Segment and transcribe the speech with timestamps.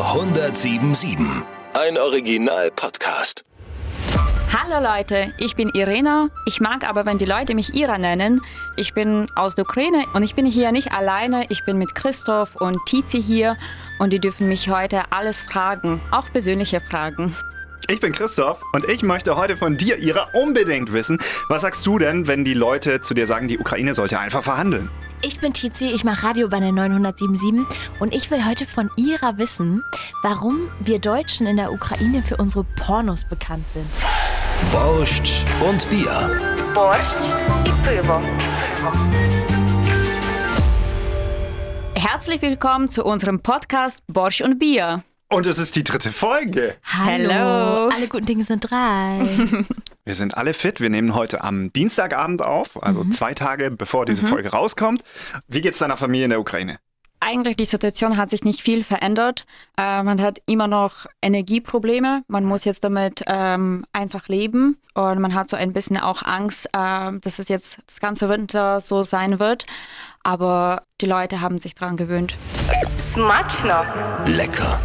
[0.00, 1.18] 1077.
[1.74, 3.44] Ein Original-Podcast.
[4.50, 6.30] Hallo Leute, ich bin Irena.
[6.46, 8.40] Ich mag aber, wenn die Leute mich Ira nennen.
[8.78, 11.44] Ich bin aus der Ukraine und ich bin hier nicht alleine.
[11.50, 13.58] Ich bin mit Christoph und Tizi hier
[13.98, 17.36] und die dürfen mich heute alles fragen, auch persönliche Fragen.
[17.90, 21.98] Ich bin Christoph und ich möchte heute von dir, Ira, unbedingt wissen, was sagst du
[21.98, 24.88] denn, wenn die Leute zu dir sagen, die Ukraine sollte einfach verhandeln?
[25.22, 27.66] Ich bin Tizi, ich mache Radio bei der 977
[28.00, 29.82] und ich will heute von Ihrer wissen,
[30.22, 33.84] warum wir Deutschen in der Ukraine für unsere Pornos bekannt sind.
[34.72, 36.38] Borscht und Bier.
[36.72, 38.20] Borscht und Pövo.
[41.94, 45.04] Herzlich willkommen zu unserem Podcast Borscht und Bier.
[45.28, 46.76] Und es ist die dritte Folge.
[46.82, 47.30] Hallo.
[47.30, 47.88] Hallo.
[47.94, 49.28] Alle guten Dinge sind drei.
[50.04, 50.80] Wir sind alle fit.
[50.80, 53.12] Wir nehmen heute am Dienstagabend auf, also mhm.
[53.12, 54.28] zwei Tage bevor diese mhm.
[54.28, 55.02] Folge rauskommt.
[55.46, 56.78] Wie geht es deiner Familie in der Ukraine?
[57.22, 59.44] Eigentlich die Situation hat sich nicht viel verändert.
[59.76, 62.22] Äh, man hat immer noch Energieprobleme.
[62.28, 66.66] Man muss jetzt damit ähm, einfach leben und man hat so ein bisschen auch Angst,
[66.72, 69.66] äh, dass es jetzt das ganze Winter so sein wird.
[70.22, 72.36] Aber die Leute haben sich daran gewöhnt.
[72.98, 73.84] Smatschner.
[74.24, 74.80] Lecker.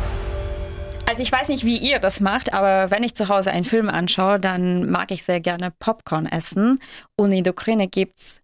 [1.08, 3.90] Also ich weiß nicht, wie ihr das macht, aber wenn ich zu Hause einen Film
[3.90, 6.80] anschaue, dann mag ich sehr gerne Popcorn essen.
[7.16, 8.42] Und in der Ukraine gibt's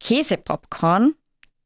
[0.00, 1.14] Käsepopcorn.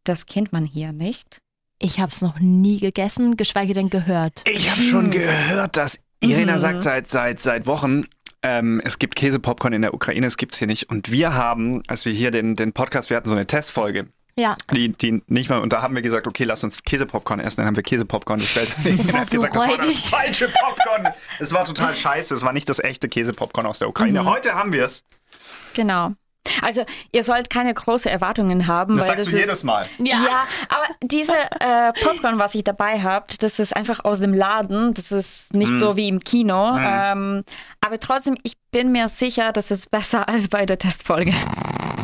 [0.04, 1.38] Das kennt man hier nicht.
[1.78, 4.42] Ich habe es noch nie gegessen, geschweige denn gehört.
[4.48, 8.04] Ich habe schon gehört, dass Irena sagt seit, seit, seit Wochen,
[8.42, 10.90] ähm, es gibt Käsepopcorn in der Ukraine, es gibt's hier nicht.
[10.90, 14.56] Und wir haben, als wir hier den, den Podcast, wir hatten so eine Testfolge, Ja.
[14.72, 17.58] die, die nicht mal, und da haben wir gesagt, okay, lass uns Käsepopcorn essen.
[17.58, 18.70] Dann haben wir Käsepopcorn bestellt.
[18.84, 21.08] Das war so gesagt, das war das falsche Popcorn.
[21.38, 22.34] Es war total scheiße.
[22.34, 24.24] Es war nicht das echte Käsepopcorn aus der Ukraine.
[24.24, 25.04] Heute haben wir es.
[25.74, 26.12] Genau.
[26.60, 28.96] Also ihr sollt keine großen Erwartungen haben.
[28.96, 29.88] Das weil sagst das du ist, jedes Mal.
[29.98, 30.44] Ja.
[30.68, 34.92] aber diese äh, Popcorn, was ich dabei habt, das ist einfach aus dem Laden.
[34.94, 36.76] Das ist nicht so wie im Kino.
[36.78, 37.44] Ähm,
[37.80, 41.32] aber trotzdem, ich bin mir sicher, das ist besser als bei der Testfolge.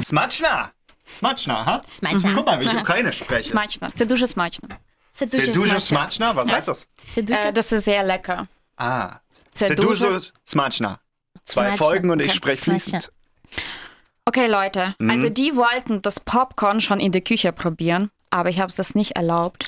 [0.04, 0.70] Smaczna.
[1.19, 1.81] Smaczna, ha?
[1.99, 2.33] Smaczna.
[2.33, 3.43] Guck mal, wie ich Ukrainisch spreche.
[3.49, 3.89] Смачно.
[3.95, 4.69] Це дуже смачно.
[5.11, 6.33] Це Sehr дуже smaczna.
[6.33, 6.87] Was heißt das?
[7.09, 8.47] Це дуже Äh, das ist sehr lecker.
[8.77, 9.09] Ah.
[9.55, 10.97] Sehr Sehr дуже дуже- smaczna.
[11.45, 11.77] Zwei Smaczna.
[11.77, 12.37] Folgen und ich Okay.
[12.37, 13.09] spreche fließend.
[14.25, 14.93] Okay, Leute.
[15.09, 18.95] Also die wollten das Popcorn schon in der Küche probieren, aber ich habe es das
[18.95, 19.61] nicht erlaubt.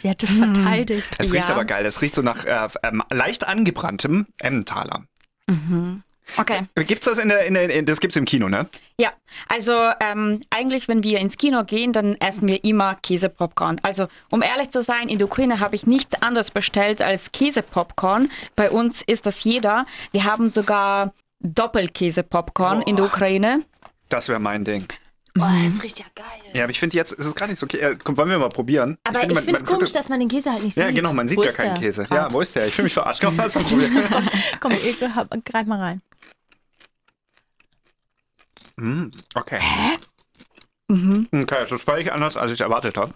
[0.00, 1.08] Sie hat es verteidigt.
[1.18, 1.54] Es riecht Ja.
[1.54, 1.86] aber geil.
[1.86, 5.04] Es riecht so nach äh, ähm, leicht angebranntem Emmentaler.
[6.37, 6.61] Okay.
[6.75, 8.67] Gibt's das in der, in der in, das gibt's im Kino, ne?
[8.97, 9.11] Ja,
[9.49, 13.79] also ähm, eigentlich, wenn wir ins Kino gehen, dann essen wir immer Käsepopcorn.
[13.83, 18.29] Also um ehrlich zu sein, in der Ukraine habe ich nichts anderes bestellt als Käsepopcorn.
[18.55, 19.85] Bei uns ist das jeder.
[20.11, 23.63] Wir haben sogar Doppelkäsepopcorn in der Ukraine.
[24.09, 24.87] Das wäre mein Ding.
[25.35, 26.25] Boah, das riecht ja geil.
[26.53, 27.77] Ja, aber ich finde jetzt ist es gar nicht so okay.
[27.79, 28.97] Äh, komm, wollen wir mal probieren?
[29.03, 30.95] Aber ich finde, es komisch, dass man den Käse halt nicht Ja, sieht.
[30.95, 32.03] genau, man sieht Wo gar ist keinen der Käse.
[32.03, 32.17] grad?
[32.31, 32.67] Ja, wo ist der?
[32.67, 33.21] Ich fühle mich verarscht.
[33.23, 34.29] Komm, lass mal probieren.
[34.59, 36.01] Komm, ich, hab- greif mal rein.
[39.35, 39.59] Okay.
[40.89, 43.13] Okay, das ist völlig anders, als ich erwartet habe.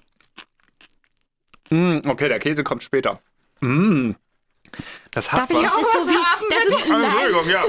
[1.70, 3.20] Mm, okay, der Käse kommt später.
[3.62, 4.12] Mm.
[5.12, 5.72] Das hat Darf ich was.
[5.72, 6.46] auch Das ist so was wie, haben?
[6.50, 7.64] das ist, Entschuldigung, ja.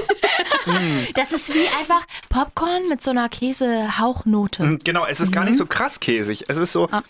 [1.15, 4.63] das ist wie einfach Popcorn mit so einer Käsehauchnote.
[4.63, 6.45] Mm, Genau, es ist gar nicht so krass käsig.
[6.47, 6.87] Es ist so.
[6.91, 7.03] Ah.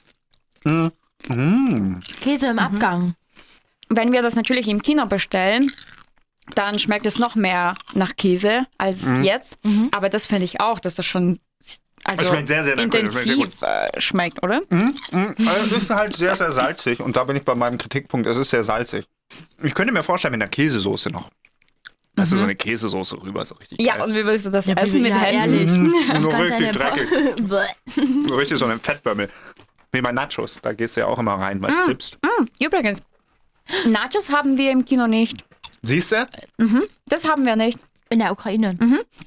[2.22, 3.16] Käse im Abgang.
[3.90, 5.72] Wenn wir das natürlich im Kino bestellen,
[6.56, 9.58] dann schmeckt es noch mehr nach Käse als jetzt.
[9.92, 11.40] Aber das finde ich auch, dass das schon
[12.04, 12.76] also schmeckt sehr, sehr.
[12.76, 14.62] Es schmeckt sehr intensiv äh, schmeckt, oder?
[14.72, 17.00] Also es ist halt sehr, sehr salzig.
[17.02, 18.26] Und da bin ich bei meinem Kritikpunkt.
[18.28, 19.06] Es ist sehr salzig.
[19.62, 21.30] Ich könnte mir vorstellen, mit einer Käsesoße noch.
[22.16, 24.10] Weißt du, so eine Käsesoße rüber, so richtig Ja, geil.
[24.10, 25.56] und wie willst du das essen mit ja, Händen?
[25.56, 25.70] ehrlich.
[26.22, 27.08] so Ganz richtig dreckig.
[28.28, 29.30] So richtig so ein Fettbömmel.
[29.92, 30.60] Wie bei Nachos.
[30.62, 32.18] Da gehst du ja auch immer rein, weil es dippst.
[32.60, 33.02] Übrigens,
[33.88, 35.46] Nachos haben wir im Kino nicht.
[35.82, 36.26] Siehst du?
[37.08, 37.80] Das haben wir nicht.
[38.12, 38.76] In der Ukraine.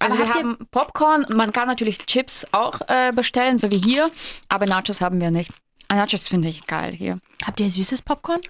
[0.00, 3.70] Also Aber wir habt ihr- haben Popcorn, man kann natürlich Chips auch äh, bestellen, so
[3.70, 4.10] wie hier,
[4.48, 5.52] aber Nachos haben wir nicht.
[5.86, 7.20] Ah, Nachos finde ich geil hier.
[7.44, 8.40] Habt ihr süßes Popcorn?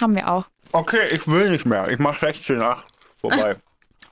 [0.00, 0.44] Haben wir auch.
[0.72, 1.88] Okay, ich will nicht mehr.
[1.90, 2.84] Ich mach 16 nach.
[3.20, 3.56] Vorbei.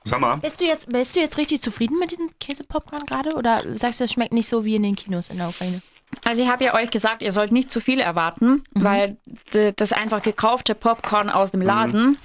[0.03, 0.37] Sag mal.
[0.37, 3.35] Bist du jetzt, bist du jetzt richtig zufrieden mit diesem Käsepopcorn gerade?
[3.35, 5.81] Oder sagst du, es schmeckt nicht so wie in den Kinos in der Ukraine?
[6.25, 9.17] Also ich habe ja euch gesagt, ihr sollt nicht zu viel erwarten, weil
[9.53, 12.17] d- das einfach gekaufte Popcorn aus dem Laden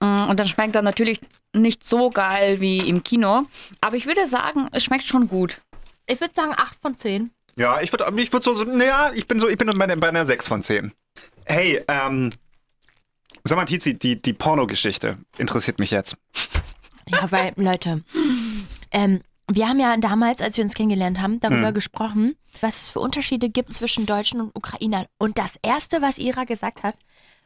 [0.00, 1.20] mm, und dann schmeckt er natürlich
[1.52, 3.44] nicht so geil wie im Kino.
[3.80, 5.60] Aber ich würde sagen, es schmeckt schon gut.
[6.06, 7.30] Ich würde sagen 8 von 10.
[7.56, 9.96] Ja, ich würde ich würd so, so, naja, ich bin so, ich bin bei, einer-
[9.96, 10.92] bei einer 6 von 10.
[11.44, 12.32] Hey, ähm,
[13.44, 16.16] sag mal, Tizi, die, die Pornogeschichte interessiert mich jetzt.
[17.06, 18.02] Ja, weil, Leute,
[18.90, 19.20] ähm,
[19.50, 23.50] wir haben ja damals, als wir uns kennengelernt haben, darüber gesprochen, was es für Unterschiede
[23.50, 25.06] gibt zwischen Deutschen und Ukrainern.
[25.18, 26.98] Und das Erste, was Ira gesagt hat,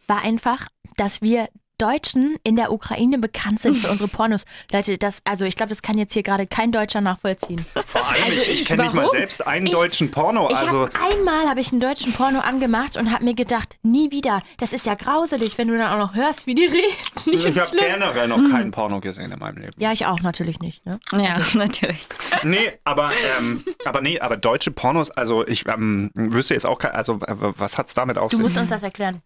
[0.07, 1.49] war einfach, dass wir
[1.79, 4.45] Deutschen in der Ukraine bekannt sind für unsere Pornos.
[4.73, 7.65] Leute, das, also ich glaube, das kann jetzt hier gerade kein Deutscher nachvollziehen.
[7.87, 10.49] Vor allem, Also ich, ich kenne nicht mal selbst einen Ich- deutschen Porno.
[10.51, 14.11] Ich Also, hab, einmal habe ich einen deutschen Porno angemacht und habe mir gedacht, nie
[14.11, 14.41] wieder.
[14.59, 16.85] Das ist ja grauselig, wenn du dann auch noch hörst, wie die reden.
[17.27, 19.73] Ich habe generell noch keinen Porno gesehen in meinem Leben.
[19.79, 20.85] Ja, ich auch natürlich nicht.
[20.85, 20.99] Ne?
[21.13, 22.07] Ja, natürlich.
[22.43, 26.93] Nee, aber, ähm, aber nee, aber deutsche Pornos, also ich ähm, wüsste jetzt auch, kein-
[26.93, 28.43] also äh, was hat's damit auf Du sich?
[28.43, 29.23] musst uns das erklären.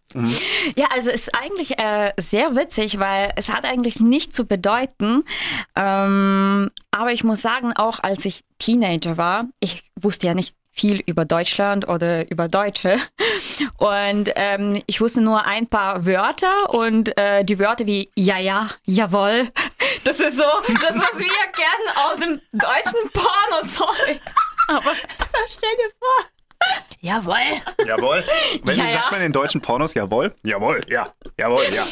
[0.75, 5.23] Ja, also es ist eigentlich äh, sehr witzig, weil es hat eigentlich nichts zu bedeuten.
[5.75, 11.01] Ähm, aber ich muss sagen, auch als ich Teenager war, ich wusste ja nicht viel
[11.05, 12.97] über Deutschland oder über Deutsche.
[13.77, 18.67] Und ähm, ich wusste nur ein paar Wörter und äh, die Wörter wie ja, ja,
[18.85, 19.49] jawohl.
[20.05, 24.19] Das ist so, das, was wir kennen aus dem deutschen Porno, sorry.
[24.67, 24.91] Aber
[25.49, 26.25] Stell dir vor.
[26.99, 27.85] Jawohl.
[27.85, 28.23] Jawohl.
[28.63, 29.11] Wenn Ja, sagt ja.
[29.11, 30.33] man in deutschen Pornos jawohl?
[30.43, 31.13] Jawohl, ja.
[31.37, 31.85] Jawohl, ja.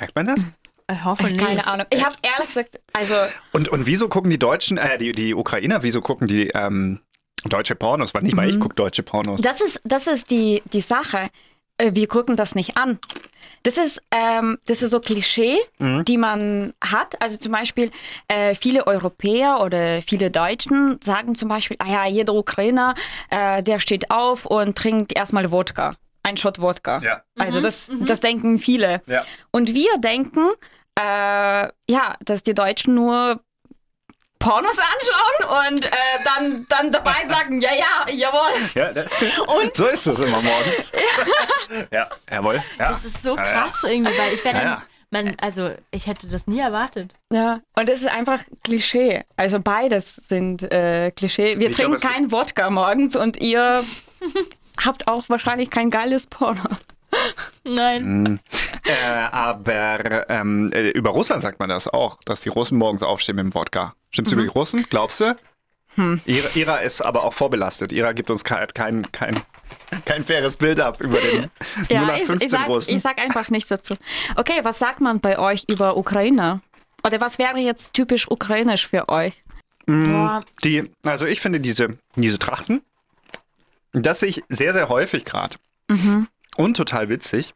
[0.00, 0.44] Merkt man das?
[0.90, 1.38] Ich hoffe nicht.
[1.38, 1.86] keine Ahnung.
[1.90, 3.14] Ich habe ehrlich gesagt, also
[3.52, 7.00] Und, und wieso gucken die Deutschen, äh, die, die Ukrainer, wieso gucken die ähm,
[7.44, 8.12] deutsche Pornos?
[8.12, 9.40] Weil nicht mal ich gucke deutsche Pornos.
[9.40, 11.28] Das ist, das ist die, die Sache.
[11.78, 12.98] Äh, Wir gucken das nicht an.
[13.62, 17.20] Das ist, ähm, das ist so Klischee, die man hat.
[17.22, 17.90] Also zum Beispiel
[18.28, 22.94] äh, viele Europäer oder viele Deutschen sagen zum Beispiel, ah ja, jeder Ukrainer,
[23.28, 25.94] äh, der steht auf und trinkt erstmal Wodka.
[26.22, 26.98] Ein Shot Wodka.
[26.98, 27.22] Ja.
[27.38, 29.02] Also das, das denken viele.
[29.06, 29.24] Ja.
[29.50, 30.48] Und wir denken,
[30.98, 33.40] äh, ja, dass die Deutschen nur
[34.38, 35.88] Pornos anschauen und äh,
[36.24, 38.50] dann, dann dabei sagen, ja, ja, jawohl.
[38.74, 39.04] Ja, da-
[39.74, 40.92] so ist es immer morgens.
[41.92, 42.62] ja, jawohl.
[42.78, 42.88] Ja.
[42.88, 43.52] Das ist so Ja, ja.
[43.64, 47.14] krass irgendwie, weil ich wäre Ja, man, also ich hätte das nie erwartet.
[47.32, 49.24] Ja, und es ist einfach Klischee.
[49.36, 51.58] Also beides sind äh, Klischee.
[51.58, 53.84] Wir Ich trinken kein Wodka morgens und ihr
[54.78, 56.62] habt auch wahrscheinlich kein geiles Porno.
[57.64, 58.40] Nein.
[58.84, 58.92] Äh,
[59.32, 63.44] aber ähm, äh, über Russland sagt man das auch, dass die Russen morgens aufstehen mit
[63.44, 63.94] dem Wodka.
[64.10, 64.86] Stimmt's über die Russen?
[64.88, 65.36] Glaubst du?
[66.24, 67.92] Ira, Ira ist aber auch vorbelastet.
[67.92, 69.36] Ira gibt uns kein, kein, kein,
[70.04, 71.50] kein faires Bild ab über den
[71.88, 72.94] Ja, ich, 0815 ich, sag, Russen.
[72.94, 73.96] ich sag einfach nichts dazu.
[74.36, 76.62] Okay, was sagt man bei euch über Ukraine?
[77.04, 79.42] Oder was wäre jetzt typisch ukrainisch für euch?
[79.86, 82.82] Boah, Die, also ich finde diese, diese Trachten,
[83.92, 85.56] das sehe ich sehr, sehr häufig gerade.
[86.56, 87.54] Und total witzig.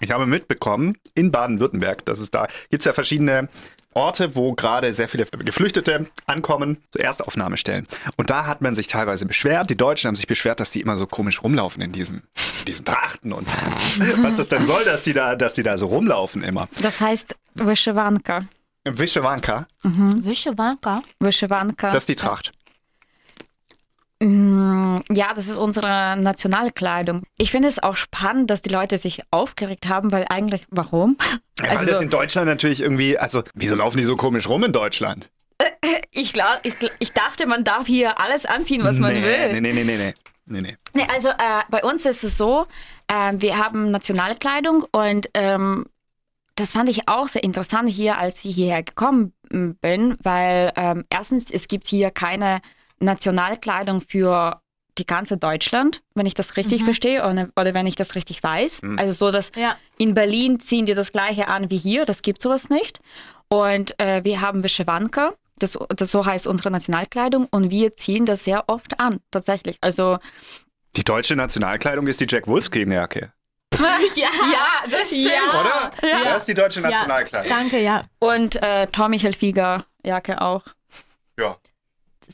[0.00, 3.48] Ich habe mitbekommen, in Baden-Württemberg, dass es da gibt es ja verschiedene
[3.94, 7.86] Orte, wo gerade sehr viele Geflüchtete ankommen, so Erstaufnahmestellen.
[8.16, 10.96] Und da hat man sich teilweise beschwert, die Deutschen haben sich beschwert, dass die immer
[10.96, 12.22] so komisch rumlaufen in diesen,
[12.60, 13.46] in diesen Trachten und
[14.22, 16.68] was das denn soll, dass die da, dass die da so rumlaufen immer.
[16.80, 18.46] Das heißt Wyschewanka.
[18.84, 21.02] Wischewanka, Wischewanka.
[21.20, 21.90] Wyschewanka.
[21.90, 22.50] das ist die Tracht.
[24.22, 27.24] Ja, das ist unsere Nationalkleidung.
[27.38, 31.16] Ich finde es auch spannend, dass die Leute sich aufgeregt haben, weil eigentlich, warum?
[31.60, 34.64] Ja, weil Also- das in Deutschland natürlich irgendwie, also wieso laufen die so komisch rum
[34.64, 35.28] in Deutschland?
[36.14, 39.52] Ich, glaub, ich, ich dachte, man darf hier alles anziehen, was man nee, will.
[39.54, 40.14] Nee, nee, nee, nee, nee.
[40.44, 40.76] nee, nee.
[40.92, 42.66] Nee, also äh, bei uns ist es so,
[43.08, 45.86] äh, wir haben Nationalkleidung und ähm,
[46.54, 51.50] das fand ich auch sehr interessant hier, als ich hierher gekommen bin, weil ähm, erstens,
[51.50, 52.60] es gibt hier keine
[53.02, 54.60] Nationalkleidung für
[54.98, 58.82] die ganze Deutschland, wenn ich das richtig verstehe oder, oder wenn ich das richtig weiß.
[58.98, 59.76] Also so, dass Ja.
[59.96, 63.00] in Berlin ziehen die das gleiche an wie hier, das gibt sowas nicht.
[63.48, 68.44] Und äh, wir haben Wyschewanka, das, das so heißt unsere Nationalkleidung und wir ziehen das
[68.44, 69.78] sehr oft an, tatsächlich.
[69.80, 70.18] Also
[70.96, 73.32] Die deutsche Nationalkleidung ist die Jack Wolfskin-Jacke.
[74.14, 75.54] Ja, Ja, das stimmt.
[75.58, 75.90] Oder?
[76.06, 76.24] Ja.
[76.24, 77.48] Das ist die deutsche Ja, Nationalkleidung.
[77.48, 78.02] danke, ja.
[78.18, 80.62] Und äh, Tommy Hilfiger Jacke auch.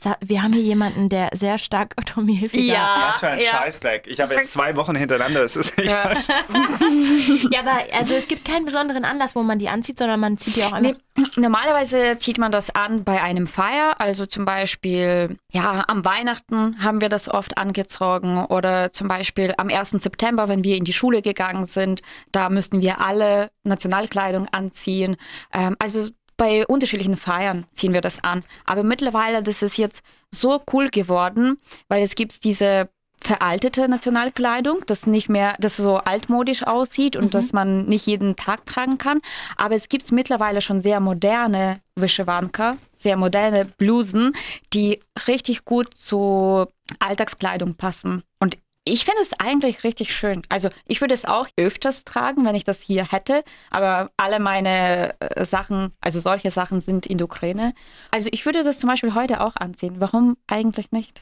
[0.04, 0.16] Ja.
[0.20, 2.74] Wir haben hier jemanden, der sehr stark Tommy Hilfiger.
[3.08, 3.50] Was für ein ja.
[3.50, 4.06] Scheißdreck.
[4.06, 5.40] Ich habe jetzt zwei Wochen hintereinander.
[5.42, 6.12] Das ist echt Ja.
[7.50, 10.56] Ja, aber also es gibt keinen besonderen Anlass, wo man die anzieht, sondern man zieht
[10.56, 11.36] die auch Nee, einfach.
[11.36, 17.00] normalerweise zieht man das an bei einem Feier, also zum Beispiel, ja, am Weihnachten haben
[17.00, 19.90] wir das oft angezogen oder zum Beispiel am 1.
[19.90, 22.02] September, wenn wir in die Schule gegangen sind,
[22.32, 25.16] da müssten wir alle Nationalkleidung anziehen.
[25.52, 28.44] Ähm, also bei unterschiedlichen Feiern ziehen wir das an.
[28.64, 30.02] Aber mittlerweile, das ist jetzt
[30.34, 32.88] so cool geworden, weil es gibt diese
[33.20, 38.64] veraltete Nationalkleidung, das nicht mehr, das so altmodisch aussieht und das man nicht jeden Tag
[38.64, 39.20] tragen kann.
[39.56, 44.34] Aber es gibt mittlerweile schon sehr moderne Wyschewanka, sehr moderne Blusen,
[44.72, 46.66] die richtig gut zu
[47.00, 48.22] Alltagskleidung passen.
[48.38, 48.56] Und
[48.88, 50.42] ich finde es eigentlich richtig schön.
[50.48, 53.44] Also ich würde es auch öfters tragen, wenn ich das hier hätte.
[53.70, 57.74] Aber alle meine äh, Sachen, also solche Sachen sind in der Ukraine.
[58.10, 59.96] Also ich würde das zum Beispiel heute auch anziehen.
[59.98, 61.20] Warum eigentlich nicht?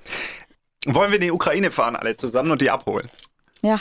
[0.87, 3.11] Wollen wir in die Ukraine fahren, alle zusammen und die abholen?
[3.63, 3.81] Ja.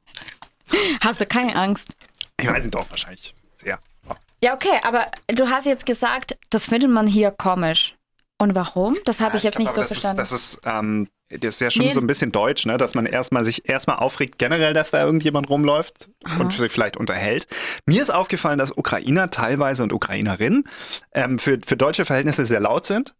[1.00, 1.94] Hast du keine Angst?
[2.38, 3.78] Ich weiß nicht, doch, wahrscheinlich sehr.
[4.06, 4.16] Ja.
[4.42, 7.94] Ja, okay, aber du hast jetzt gesagt, das findet man hier komisch.
[8.40, 8.96] Und warum?
[9.04, 10.22] Das habe ich jetzt glaub, nicht so das verstanden.
[10.22, 11.92] Ist, das ist, ähm, das ist ja schon Nee.
[11.92, 12.78] so ein bisschen deutsch, ne?
[12.78, 17.46] dass man erstmal sich erstmal aufregt, generell, dass da irgendjemand rumläuft und sich vielleicht unterhält.
[17.84, 20.64] Mir ist aufgefallen, dass Ukrainer teilweise und Ukrainerinnen
[21.12, 23.14] ähm, für, für deutsche Verhältnisse sehr laut sind.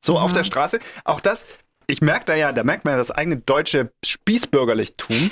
[0.00, 0.80] So auf der Straße.
[1.04, 1.46] Auch das,
[1.86, 5.30] ich merke da ja, da merkt man ja das eigene deutsche Spießbürgerlichtum.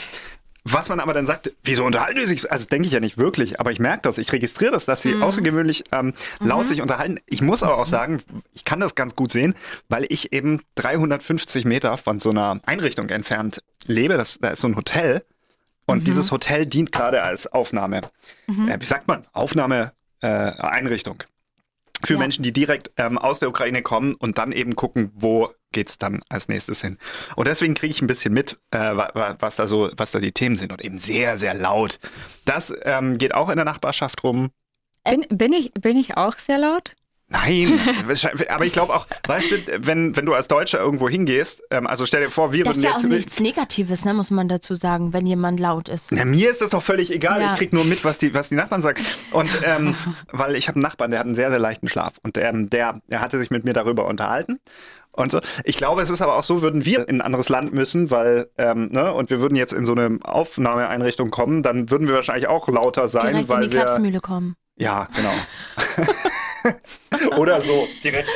[0.64, 2.50] Was man aber dann sagt, wieso unterhalten die sich?
[2.52, 5.20] Also denke ich ja nicht wirklich, aber ich merke das, ich registriere das, dass sie
[5.20, 7.18] außergewöhnlich ähm, laut sich unterhalten.
[7.26, 8.22] Ich muss aber auch sagen,
[8.54, 9.54] ich kann das ganz gut sehen,
[9.88, 14.16] weil ich eben 350 Meter von so einer Einrichtung entfernt lebe.
[14.16, 15.24] Das, da ist so ein Hotel
[15.86, 18.02] und dieses Hotel dient gerade als Aufnahme,
[18.46, 21.22] äh, wie sagt man, Aufnahmeeinrichtung.
[21.22, 21.26] Äh,
[22.06, 22.18] für Ja.
[22.18, 26.22] Menschen, die direkt ähm, aus der Ukraine kommen und dann eben gucken, wo geht's dann
[26.28, 26.98] als nächstes hin.
[27.36, 30.18] Und deswegen kriege ich ein bisschen mit, äh, wa- wa- was da so, was da
[30.20, 31.98] die Themen sind und eben sehr, sehr laut.
[32.44, 34.50] Das ähm, geht auch in der Nachbarschaft rum.
[35.04, 36.94] bin, bin, ich, bin ich auch sehr laut?
[37.32, 37.80] Nein,
[38.50, 42.04] aber ich glaube auch, weißt du, wenn, wenn du als Deutscher irgendwo hingehst, ähm, also
[42.06, 44.48] stell dir vor, wir Das ist würden ja auch jetzt nichts Negatives, ne, muss man
[44.48, 46.12] dazu sagen, wenn jemand laut ist.
[46.12, 47.40] Na, mir ist das doch völlig egal.
[47.40, 47.52] Ja.
[47.52, 49.02] Ich krieg nur mit, was die, was die Nachbarn sagen.
[49.30, 49.94] Und ähm,
[50.32, 52.14] weil ich habe einen Nachbarn, der hat einen sehr, sehr leichten Schlaf.
[52.22, 54.60] Und ähm, der, der hatte sich mit mir darüber unterhalten.
[55.12, 55.40] Und so.
[55.64, 58.48] Ich glaube, es ist aber auch so, würden wir in ein anderes Land müssen, weil,
[58.56, 62.48] ähm, ne, und wir würden jetzt in so eine Aufnahmeeinrichtung kommen, dann würden wir wahrscheinlich
[62.48, 63.82] auch lauter sein, Direkt in weil die wir.
[63.82, 64.56] Klapsmühle kommen.
[64.76, 66.06] Ja, genau.
[67.38, 68.28] Oder so, direkt.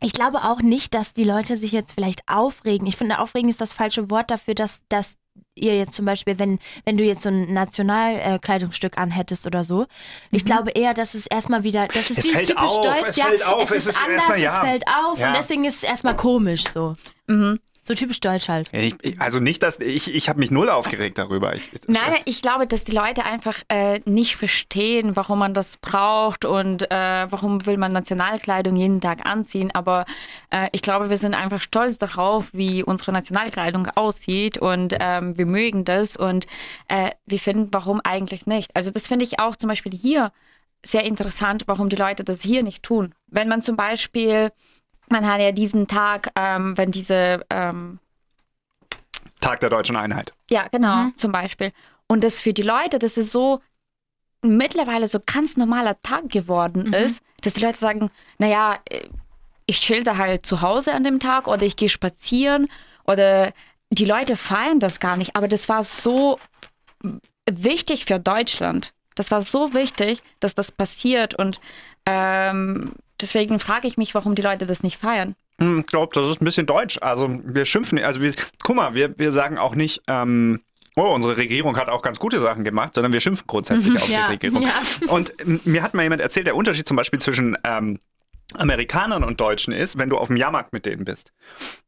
[0.00, 2.86] Ich glaube auch nicht, dass die Leute sich jetzt vielleicht aufregen.
[2.86, 5.16] Ich finde, aufregen ist das falsche Wort dafür, dass, dass
[5.56, 9.86] ihr jetzt zum Beispiel, wenn, wenn du jetzt so ein Nationalkleidungsstück anhättest oder so,
[10.30, 12.18] ich glaube eher, dass es erstmal wieder, das ist Mhm.
[12.18, 14.16] Es dieses fällt typisch auf, deutsch, es ja, fällt auf, es, es ist, ist anders,
[14.16, 14.52] erstmal, ja.
[14.52, 15.28] es fällt auf Ja.
[15.28, 16.94] und deswegen ist es erstmal komisch so.
[17.26, 17.58] Mhm.
[17.88, 18.68] So typisch deutsch halt.
[18.72, 21.56] Ich, ich, also nicht, dass ich, ich habe mich null aufgeregt darüber.
[21.56, 26.44] Ich, Nein, ich glaube, dass die Leute einfach äh, nicht verstehen, warum man das braucht
[26.44, 29.70] und äh, warum will man Nationalkleidung jeden Tag anziehen.
[29.72, 30.04] Aber
[30.50, 35.46] äh, ich glaube, wir sind einfach stolz darauf, wie unsere Nationalkleidung aussieht und ähm, wir
[35.46, 36.46] mögen das und
[36.88, 38.76] äh, wir finden, warum eigentlich nicht.
[38.76, 40.30] Also das finde ich auch zum Beispiel hier
[40.84, 43.14] sehr interessant, warum die Leute das hier nicht tun.
[43.28, 44.50] Wenn man zum Beispiel,
[45.10, 47.98] man hat ja diesen Tag, ähm, wenn diese ähm,
[49.40, 50.32] Tag der deutschen Einheit.
[50.50, 51.72] ja, genau, zum Beispiel.
[52.06, 53.60] Und das für die Leute, das ist so
[54.42, 58.78] mittlerweile so ganz normaler Tag geworden ist, dass die Leute sagen, naja,
[59.66, 62.68] ich schilder halt zu Hause an dem Tag oder ich gehe spazieren
[63.04, 63.52] oder
[63.90, 66.38] die Leute feiern das gar nicht, aber das war so
[67.50, 68.92] wichtig für Deutschland.
[69.14, 71.60] Das war so wichtig, dass das passiert und
[72.06, 75.36] ähm, deswegen frage ich mich, warum die Leute das nicht feiern.
[75.60, 76.98] Hm, Ich glaube, das ist ein bisschen deutsch.
[77.00, 78.32] Also wir schimpfen, also wir,
[78.62, 80.60] guck mal, wir, wir sagen auch nicht, ähm,
[80.96, 84.26] oh, unsere Regierung hat auch ganz gute Sachen gemacht, sondern wir schimpfen grundsätzlich auf Ja,
[84.26, 84.62] die Regierung.
[84.62, 84.72] ja.
[85.12, 85.32] Und
[85.66, 87.98] mir hat mal jemand erzählt, der Unterschied zum Beispiel zwischen ähm,
[88.54, 91.32] Amerikanern und Deutschen ist, wenn du auf dem Jahrmarkt mit denen bist.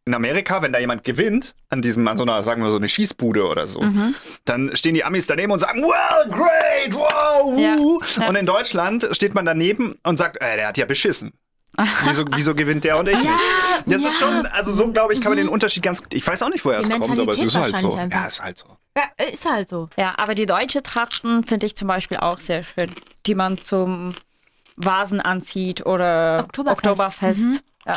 [0.04, 2.88] In Amerika, wenn da jemand gewinnt, an diesem, an so einer, sagen wir so eine
[2.88, 4.14] Schießbude oder so, Mhm.
[4.44, 7.76] dann stehen die Amis daneben und sagen, well, great, wow, Ja,
[8.22, 8.28] ja.
[8.28, 11.32] Und in Deutschland steht man daneben und sagt, äh, der hat ja beschissen.
[12.04, 13.32] Wieso, wieso gewinnt der und ich nicht?
[13.86, 14.26] Das ist ja.
[14.26, 16.12] schon, also so glaube ich, kann man den Unterschied ganz gut.
[16.12, 17.94] Ich weiß auch nicht, woher Die es kommt, aber es ist halt so.
[17.94, 18.20] einfach.
[18.20, 18.66] Ja, ist halt so.
[18.96, 19.88] Ja, ist halt so.
[19.96, 22.90] Ja, aber die deutsche Trachten finde ich zum Beispiel auch sehr schön,
[23.24, 24.12] die man zum
[24.84, 26.86] Vasen anzieht oder Oktoberfest.
[26.86, 27.62] Oktoberfest.
[27.86, 27.96] Ja.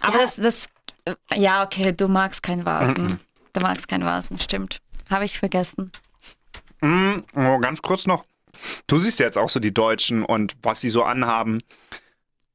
[0.00, 0.66] Aber das, das,
[1.04, 3.20] äh, ja, okay, du magst kein Vasen.
[3.52, 4.80] Du magst kein Vasen, stimmt.
[5.10, 5.92] Habe ich vergessen.
[6.82, 8.24] Oh, ganz kurz noch.
[8.86, 11.62] Du siehst ja jetzt auch so die Deutschen und was sie so anhaben.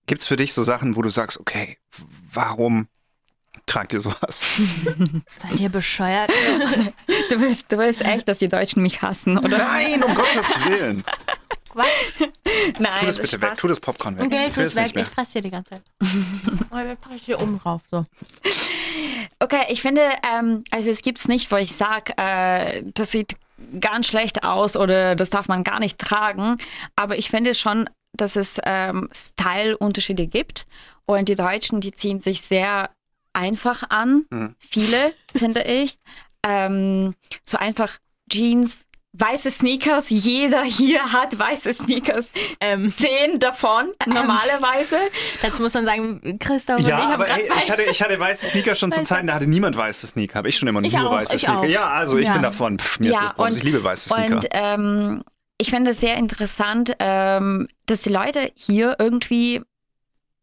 [0.05, 1.77] Gibt es für dich so Sachen, wo du sagst, okay,
[2.31, 2.87] warum
[3.65, 4.59] tragt ihr sowas?
[5.37, 6.31] Seid ihr bescheuert?
[7.29, 9.59] Du willst, du willst echt, dass die Deutschen mich hassen, oder?
[9.59, 11.03] Nein, um Gottes Willen.
[11.69, 11.87] Quatsch.
[12.79, 14.25] Nein, Tu das bitte weg, tu das Popcorn weg.
[14.25, 14.91] Okay, ich tu es weg.
[14.95, 15.81] Ich fress dir die ganze Zeit.
[16.01, 17.83] Und dann packe ich hier oben drauf.
[17.91, 18.05] So.
[19.39, 23.35] Okay, ich finde, ähm, also es gibt es nicht, wo ich sage, äh, das sieht
[23.79, 26.57] ganz schlecht aus oder das darf man gar nicht tragen.
[26.95, 30.65] Aber ich finde schon, dass es ähm, Style-Unterschiede gibt.
[31.05, 32.89] Und die Deutschen, die ziehen sich sehr
[33.33, 34.55] einfach an.
[34.59, 35.97] Viele, finde ich.
[36.45, 37.97] Ähm, so einfach
[38.29, 40.09] Jeans, weiße Sneakers.
[40.09, 42.29] Jeder hier hat weiße Sneakers.
[42.61, 44.97] Ähm, Zehn davon, normalerweise.
[45.41, 48.47] dazu muss man sagen, Christoph und Ja, ich aber ey, ich hatte, ich hatte weiße
[48.47, 50.35] Sneaker schon zu Zeiten, da hatte niemand weiße Sneaker.
[50.35, 51.59] Habe ich schon immer Ich nur auch, weiße ich Sneaker.
[51.59, 51.65] auch.
[51.65, 52.33] Ja, also ich Ja.
[52.33, 52.77] bin davon.
[52.79, 53.57] Pff, mir ist das Bums.
[53.57, 54.35] Ich liebe weiße Sneaker.
[54.35, 55.23] Und ähm,
[55.57, 59.61] ich finde es sehr interessant, ähm, dass die Leute hier irgendwie.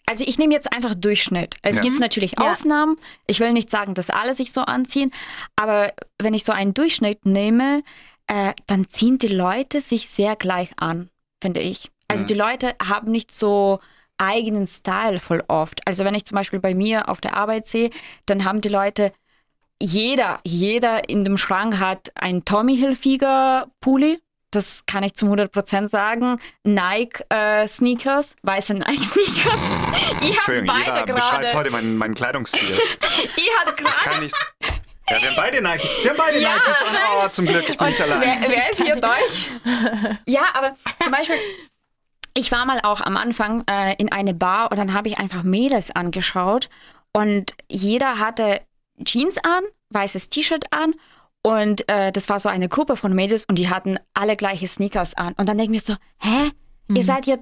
[0.09, 1.57] Also ich nehme jetzt einfach Durchschnitt.
[1.63, 1.83] Es Ja.
[1.83, 2.51] gibt natürlich Ja.
[2.51, 2.97] Ausnahmen.
[3.27, 5.11] Ich will nicht sagen, dass alle sich so anziehen,
[5.57, 7.83] aber wenn ich so einen Durchschnitt nehme,
[8.29, 11.11] äh, dann ziehen die Leute sich sehr gleich an,
[11.43, 11.91] finde ich.
[12.09, 12.27] Also Mhm.
[12.29, 13.81] die Leute haben nicht so
[14.19, 15.87] eigenen Style voll oft.
[15.87, 17.91] Also wenn ich zum Beispiel bei mir auf der Arbeit sehe,
[18.27, 19.13] dann haben die Leute
[19.81, 24.19] jeder, jeder in dem Schrank hat ein Tommy Hilfiger Pulli.
[24.51, 26.41] Das kann ich zum 100% sagen.
[26.65, 29.61] Nike äh, Sneakers, weiße Nike Sneakers.
[30.23, 31.55] ich habe Entschuldigung, Ira beide beschreibt gerade.
[31.59, 32.61] heute meinen, meinen Kleidungsstil.
[33.37, 34.33] Ich Das gerade kann ich.
[35.09, 35.89] Ja, wir haben beide Nike.
[36.03, 36.55] Wir haben beide Ja.
[36.55, 36.97] Nikes an.
[37.25, 38.21] Oh, zum Glück, ich bin nicht allein.
[38.21, 39.51] Wer, wer ist hier Deutsch?
[40.27, 41.37] ja, aber zum Beispiel,
[42.35, 45.43] ich war mal auch am Anfang äh, in eine Bar und dann habe ich einfach
[45.43, 46.69] Mädels angeschaut
[47.13, 48.61] und jeder hatte
[49.05, 50.95] Jeans an, weißes T-Shirt an
[51.43, 55.15] und äh, das war so eine Gruppe von Mädels und die hatten alle gleiche Sneakers
[55.15, 55.35] an.
[55.37, 56.51] Und dann denke ich mir so, hä?
[56.89, 57.37] Ihr seid ja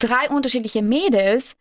[0.00, 1.54] drei unterschiedliche Mädels.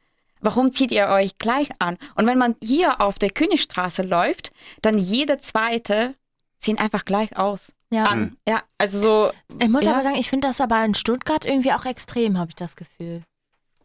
[0.45, 1.97] Warum zieht ihr euch gleich an?
[2.13, 6.13] Und wenn man hier auf der Königstraße läuft, dann jede zweite
[6.59, 7.73] sehen einfach gleich aus.
[7.91, 8.05] Ja.
[8.05, 8.37] An.
[8.47, 9.31] Ja, also so.
[9.59, 9.93] Ich muss ja.
[9.93, 13.23] aber sagen, ich finde das aber in Stuttgart irgendwie auch extrem, habe ich das Gefühl.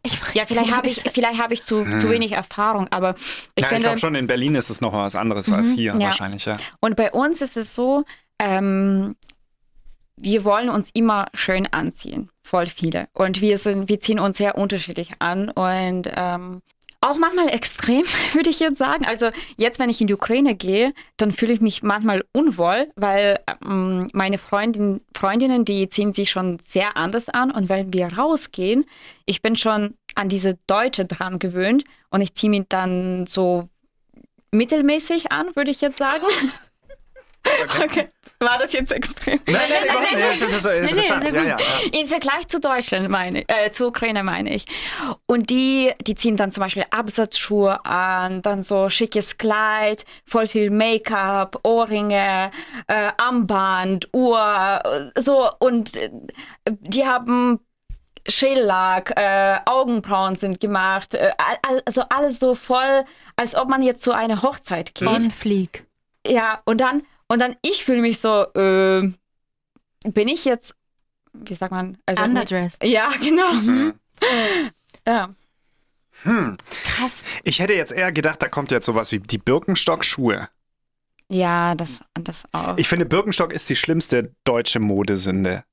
[0.03, 3.41] Ich Ja, vielleicht habe ich, vielleicht habe ich zu, zu wenig Erfahrung, aber ich ja,
[3.55, 5.99] ich finde, glaube schon, in Berlin ist es noch was anderes als hier ja.
[5.99, 6.57] wahrscheinlich, ja.
[6.79, 8.03] und bei uns ist es so,
[8.39, 9.15] ähm,
[10.21, 13.07] wir wollen uns immer schön anziehen, voll viele.
[13.13, 16.61] Und wir sind, wir ziehen uns sehr unterschiedlich an und ähm,
[17.01, 19.05] auch manchmal extrem, würde ich jetzt sagen.
[19.05, 23.39] Also jetzt, wenn ich in die Ukraine gehe, dann fühle ich mich manchmal unwohl, weil
[23.65, 27.51] ähm, meine Freundin, Freundinnen, die ziehen sich schon sehr anders an.
[27.51, 28.85] Und wenn wir rausgehen,
[29.25, 33.67] ich bin schon an diese Deutsche dran gewöhnt und ich ziehe mich dann so
[34.51, 36.25] mittelmäßig an, würde ich jetzt sagen.
[37.83, 38.09] Okay.
[38.39, 39.39] War das jetzt extrem?
[39.45, 40.23] Nein, nein, überhaupt nicht.
[40.23, 41.23] Das ist das ist interessant.
[41.23, 41.99] sehr ja, ja, ja.
[41.99, 44.65] Im Vergleich zu Deutschland meine äh, zu Ukraine meine ich.
[45.27, 50.71] Und die, die ziehen dann zum Beispiel Absatzschuhe an, dann so schickes Kleid, voll viel
[50.71, 52.51] Make-up, Ohrringe,
[52.87, 56.09] äh, Armband, Uhr, äh, so und äh,
[56.65, 57.59] die haben
[58.27, 61.31] Schellack, äh, Augenbrauen sind gemacht, äh,
[61.85, 65.07] also alles so voll, als ob man jetzt zu einer Hochzeit geht.
[65.07, 65.85] On Fleek.
[66.25, 69.09] Ja, und dann, und dann ich fühle mich so, äh,
[70.03, 70.75] bin ich jetzt,
[71.33, 71.97] wie sagt man?
[72.05, 72.83] Also, Underdressed.
[72.83, 73.53] Ja, genau.
[73.53, 73.93] Mhm.
[75.07, 75.29] Ja.
[76.83, 77.23] Krass.
[77.43, 80.49] Ich hätte jetzt eher gedacht, da kommt jetzt sowas wie die Birkenstock-Schuhe.
[81.29, 82.77] ja, das, das auch.
[82.77, 85.63] Ich finde, Birkenstock ist die schlimmste deutsche Modesünde.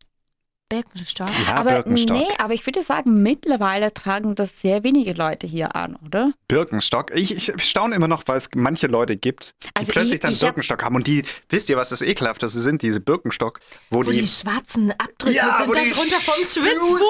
[0.68, 1.28] Birkenstock.
[1.46, 2.16] Ja, aber Birkenstock.
[2.16, 6.32] nee, aber ich würde sagen, mittlerweile tragen das sehr wenige Leute hier an, oder?
[6.46, 7.10] Birkenstock.
[7.14, 10.32] Ich, ich staune immer noch, weil es manche Leute gibt, die Also plötzlich ich- dann
[10.32, 10.94] ich hab- Birkenstock haben.
[10.96, 12.82] Und die, wisst ihr, was das Ekelhafteste sind?
[12.82, 17.02] Diese Birkenstock, wo, Wo die, schwarzen Abdrücke sind da drunter vom Schwitzfuß.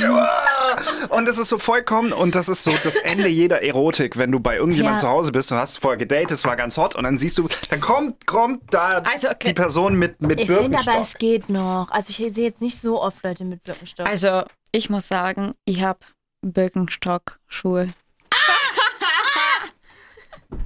[0.10, 0.76] Ah!
[1.08, 4.40] Und das ist so vollkommen, und das ist so das Ende jeder Erotik, wenn du
[4.40, 5.00] bei irgendjemand Ja.
[5.02, 7.48] zu Hause bist, du hast vorher gedatet, es war ganz hot, und dann siehst du,
[7.70, 9.48] dann kommt, kommt da Also, okay.
[9.48, 10.94] die Person mit, mit Ich finde Birkenstock.
[10.94, 11.88] aber, es geht noch.
[11.90, 14.08] Also ich sehe jetzt nicht so oft Leute mit Birkenstock.
[14.08, 16.00] Also, ich muss sagen, ich habe
[16.42, 17.92] Birkenstock-Schuhe.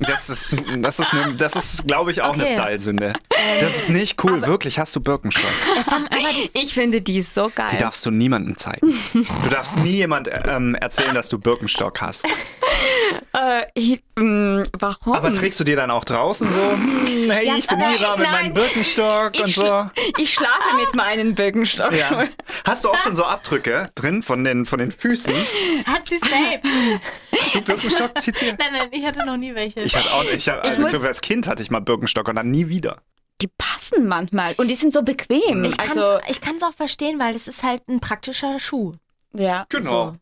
[0.01, 2.53] Das ist, das ist, ne, das ist glaube ich, auch eine Okay.
[2.55, 3.13] Style-Sünde.
[3.61, 4.79] Das ist nicht cool, wirklich.
[4.79, 5.51] Hast du Birkenstock?
[5.87, 6.09] aber
[6.55, 7.69] Ich finde die so geil.
[7.73, 8.99] Die darfst du niemandem zeigen.
[9.13, 12.27] Du darfst nie jemand ähm, erzählen, dass du Birkenstock hast.
[13.37, 15.13] Äh, ich, mh, warum?
[15.15, 18.17] Aber trägst du dir dann auch draußen so, hm, hey, Ja, ich bin aber- Ira
[18.17, 19.63] mit meinem Birkenstock und ich, so.
[19.65, 21.93] schla- ich schlafe mit meinen Birkenstock.
[21.93, 22.29] Ja.
[22.65, 25.35] Hast du auch schon so Abdrücke drin von den, von den Füßen?
[25.87, 26.61] hat sie safe.
[27.41, 28.47] Hast du Birkenstock, Tizi?
[28.57, 29.81] nein, nein, ich hatte noch nie welche.
[29.81, 32.37] Ich hatte auch, ich also muss- ich glaube, als Kind hatte ich mal Birkenstock und
[32.37, 32.99] dann nie wieder.
[33.43, 35.65] Die passen manchmal und die sind so bequem.
[35.65, 38.95] Ich kann es also, ich kann's auch verstehen, weil es ist halt ein praktischer Schuh.
[39.33, 39.67] ja.
[39.71, 40.15] Genau.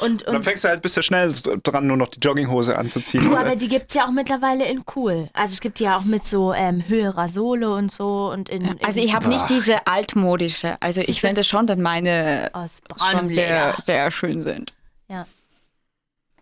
[0.00, 1.32] Und, Und dann fängst du halt bist du schnell
[1.62, 3.24] dran, nur noch die Jogginghose anzuziehen.
[3.24, 3.40] du, oder?
[3.40, 5.28] aber die gibt es ja auch mittlerweile in cool.
[5.32, 8.30] Also es gibt die ja auch mit so ähm, höherer Sohle und so.
[8.32, 10.76] Und in, in Also ich habe nicht diese altmodische.
[10.80, 14.72] Also ich finde schon, dass meine aus schon sehr, sehr schön sind.
[15.08, 15.26] Ja.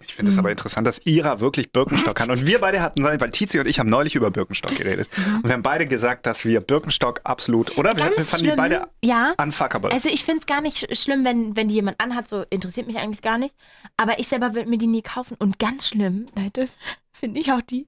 [0.08, 2.30] Ich finde es aber interessant, dass Ira wirklich Birkenstock kann.
[2.30, 5.08] Und wir beide hatten, weil Tizi und ich haben neulich über Birkenstock geredet.
[5.36, 7.94] Und wir haben beide gesagt, dass wir Birkenstock absolut, oder?
[7.96, 8.56] Wir, wir Ganz fanden schlimm.
[8.56, 9.34] die beide ja.
[9.40, 9.92] unfuckable.
[9.92, 12.96] Also ich finde es gar nicht schlimm, wenn, wenn die jemand anhat, so interessiert mich
[12.96, 13.54] eigentlich gar nicht.
[13.96, 15.36] Aber ich selber würde mir die nie kaufen.
[15.38, 16.68] Und ganz schlimm, Leute,
[17.12, 17.86] finde ich auch die,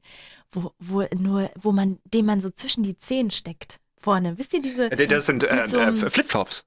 [0.53, 3.81] wo, wo nur, wo man, den man so zwischen die Zehen steckt.
[4.03, 4.39] Vorne.
[4.39, 4.89] Wisst ihr diese.
[4.89, 6.65] Das sind äh, so äh, Flipflops.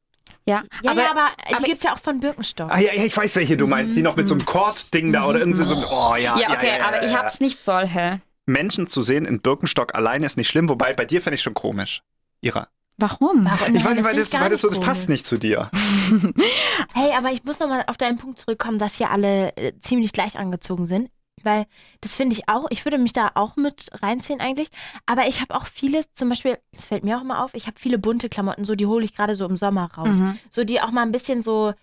[0.47, 2.69] Ja, ja, aber, ja, aber die aber- gibt es ja auch von Birkenstock.
[2.69, 3.95] Ah ja, ja, ich weiß, welche du meinst.
[3.95, 5.75] Die noch mit so einem Kord-Ding da oder irgendwie so.
[5.75, 8.21] Oh ja, ja, okay, ja, ja, aber ja, ich es nicht solche.
[8.45, 11.53] Menschen zu sehen in Birkenstock alleine ist nicht schlimm, wobei bei dir fände ich schon
[11.53, 12.01] komisch.
[12.41, 12.67] Ira.
[12.97, 13.45] Warum?
[13.45, 13.75] Warum?
[13.75, 15.69] Ich weiß nicht, weil das, weil das so das passt nicht zu dir.
[16.93, 20.37] Hey, aber ich muss nochmal auf deinen Punkt zurückkommen, dass hier alle äh, ziemlich gleich
[20.37, 21.09] angezogen sind.
[21.43, 21.65] Weil
[22.01, 24.69] das finde ich auch, ich würde mich da auch mit reinziehen eigentlich.
[25.05, 27.79] Aber ich habe auch viele, zum Beispiel, das fällt mir auch immer auf, ich habe
[27.79, 30.17] viele bunte Klamotten, so die hole ich gerade so im Sommer raus.
[30.17, 30.39] Mhm.
[30.49, 31.73] So die auch mal ein bisschen so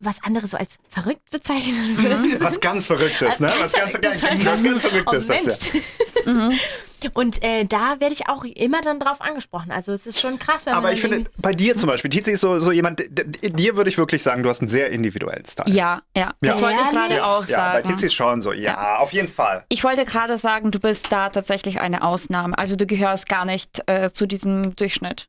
[0.00, 2.36] was anderes so als verrückt bezeichnen würden.
[2.40, 3.52] Was ganz Verrücktes, ne?
[3.60, 5.28] Was ganz, ganz, ganz, ganz, ganz Verrücktes.
[5.28, 6.50] Oh, das ja.
[7.14, 9.70] Und äh, da werde ich auch immer dann drauf angesprochen.
[9.70, 12.10] Also es ist schon krass, wenn Aber man ich dann finde, bei dir zum Beispiel,
[12.10, 15.46] Tizi ist so, so jemand, dir würde ich wirklich sagen, du hast einen sehr individuellen
[15.46, 15.70] Style.
[15.74, 16.34] Ja, ja.
[16.42, 16.62] Das Ja.
[16.66, 17.88] wollte ich gerade auch Ja, bei sagen.
[17.88, 19.64] Tizi ist schon so, ja, auf jeden Fall.
[19.70, 22.56] Ich wollte gerade sagen, du bist da tatsächlich eine Ausnahme.
[22.58, 25.28] Also du gehörst gar nicht äh, zu diesem Durchschnitt.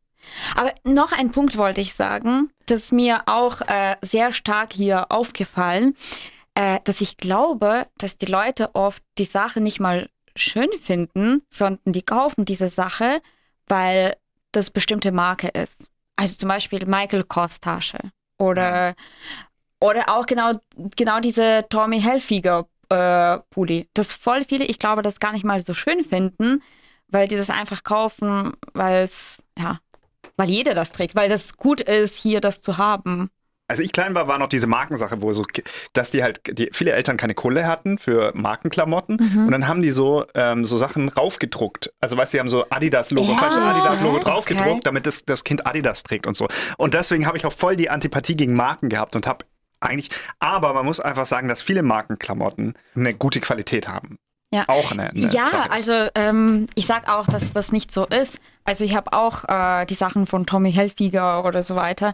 [0.56, 5.96] Aber noch ein Punkt wollte ich sagen, das mir auch äh, sehr stark hier aufgefallen,
[6.56, 11.94] äh, dass ich glaube, dass die Leute oft die Sache nicht mal schön finden, sondern
[11.94, 13.22] die kaufen diese Sache,
[13.68, 14.16] weil
[14.52, 15.90] das bestimmte Marke ist.
[16.16, 18.00] Also zum Beispiel Michael Kors Tasche
[18.38, 18.96] oder,
[19.80, 20.52] oder auch genau,
[20.96, 23.90] genau diese Tommy Hilfiger äh, Pulli.
[23.94, 26.62] Das voll viele, ich glaube, das gar nicht mal so schön finden,
[27.08, 29.80] weil die das einfach kaufen, weil es, ja,
[30.42, 33.30] weil jeder das trägt, weil das gut ist, hier das zu haben.
[33.68, 35.46] Als ich klein war, war noch diese Markensache, wo so,
[35.94, 39.46] dass die halt, die, viele Eltern keine Kohle hatten für Markenklamotten Mhm.
[39.46, 41.94] und dann haben die so, ähm, so Sachen raufgedruckt.
[42.02, 44.24] Also weißt du, die haben so Adidas-Logo, Ja, falsch Adidas-Logo okay.
[44.26, 46.48] draufgedruckt, damit das, das Kind Adidas trägt und so.
[46.78, 49.46] Und deswegen habe ich auch voll die Antipathie gegen Marken gehabt und habe
[49.80, 54.18] eigentlich, aber man muss einfach sagen, dass viele Markenklamotten eine gute Qualität haben.
[54.54, 54.66] Ja.
[54.68, 55.90] Auch eine, eine Ja, Sache ist.
[55.90, 58.40] also ähm, ich sag auch, dass das nicht so ist.
[58.66, 62.14] Also ich habe auch äh, die Sachen von Tommy Hilfiger oder so weiter.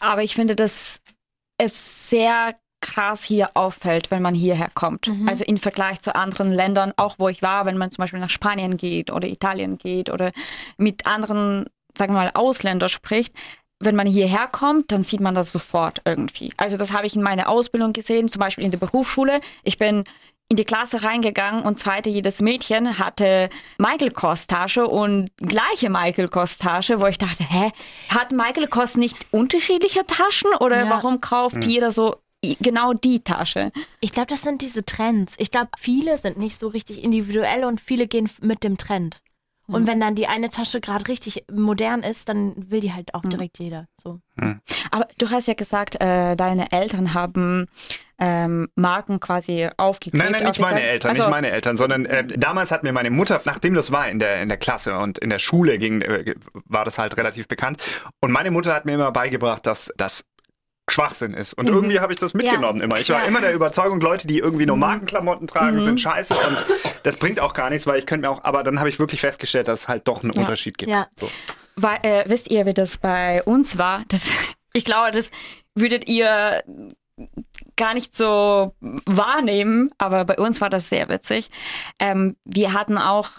[0.00, 1.00] Aber ich finde, dass
[1.58, 5.10] es sehr krass hier auffällt, wenn man hierher kommt.
[5.26, 8.30] Also im Vergleich zu anderen Ländern, auch wo ich war, wenn man zum Beispiel nach
[8.30, 10.30] Spanien geht oder Italien geht oder
[10.76, 13.34] mit anderen, sagen wir mal, Ausländern spricht.
[13.80, 16.52] Wenn man hierher kommt, dann sieht man das sofort irgendwie.
[16.56, 19.40] Also das habe ich in meiner Ausbildung gesehen, zum Beispiel in der Berufsschule.
[19.64, 20.04] Ich bin
[20.50, 26.28] in die Klasse reingegangen und zweite jedes Mädchen hatte Michael Kors Tasche und gleiche Michael
[26.28, 27.70] Kors Tasche, wo ich dachte, hä,
[28.08, 30.90] hat Michael Kors nicht unterschiedliche Taschen oder Ja.
[30.90, 32.16] warum kauft jeder so
[32.60, 33.72] genau die Tasche?
[34.00, 35.34] Ich glaube, das sind diese Trends.
[35.38, 39.20] Ich glaube, viele sind nicht so richtig individuell und viele gehen mit dem Trend.
[39.66, 43.20] Und wenn dann die eine Tasche gerade richtig modern ist, dann will die halt auch
[43.20, 43.86] direkt jeder.
[44.02, 44.18] So.
[44.90, 47.66] Aber du hast ja gesagt, äh, deine Eltern haben
[48.18, 50.22] ähm, Marken quasi aufgeklebt.
[50.22, 50.82] Nein, nein, nicht meine.
[50.82, 54.08] Eltern, Also, nicht meine Eltern, sondern äh, damals hat mir meine Mutter, nachdem das war
[54.08, 57.46] in der, in der Klasse und in der Schule ging, äh, war das halt relativ
[57.48, 57.80] bekannt.
[58.20, 60.24] Und meine Mutter hat mir immer beigebracht, dass das
[60.90, 61.52] Schwachsinn ist.
[61.52, 62.98] Und irgendwie habe ich das mitgenommen immer.
[62.98, 63.26] Ich war Ja.
[63.28, 66.66] immer der Überzeugung, Leute, die irgendwie nur Markenklamotten tragen, sind scheiße und
[67.02, 69.20] das bringt auch gar nichts, weil ich könnte mir auch, aber dann habe ich wirklich
[69.20, 70.90] festgestellt, dass es halt doch einen Unterschied gibt.
[70.90, 71.06] Ja.
[71.16, 71.30] So.
[71.76, 74.02] Weil, äh, wisst ihr, wie das bei uns war?
[74.08, 74.30] Das,
[74.72, 75.30] ich glaube, das
[75.74, 76.62] würdet ihr
[77.78, 78.74] gar nicht so
[79.06, 81.50] wahrnehmen, aber bei uns war das sehr witzig.
[81.98, 83.30] Ähm, wir hatten auch,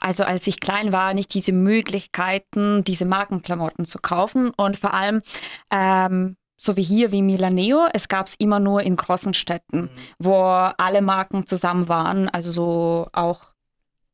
[0.00, 5.22] also als ich klein war, nicht diese Möglichkeiten, diese Markenklamotten zu kaufen und vor allem
[5.70, 10.34] ähm, so wie hier, wie Milaneo, es gab es immer nur in großen Städten, wo
[10.34, 13.54] alle Marken zusammen waren, also so auch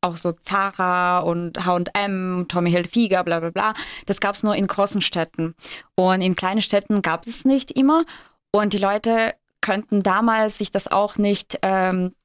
[0.01, 3.73] auch so Zara und H&M, Tommy Hilfiger, bla bla bla.
[4.05, 5.55] Das gab es nur in großen Städten.
[5.95, 8.05] Und in kleinen Städten gab es nicht immer.
[8.51, 9.33] Und die Leute
[9.67, 12.15] könnten damals sich das auch nicht ähm,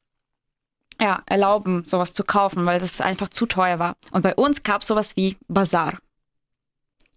[1.01, 3.97] ja, erlauben, sowas zu kaufen, weil das einfach zu teuer war.
[4.13, 5.95] Und bei uns gab es sowas wie Bazar.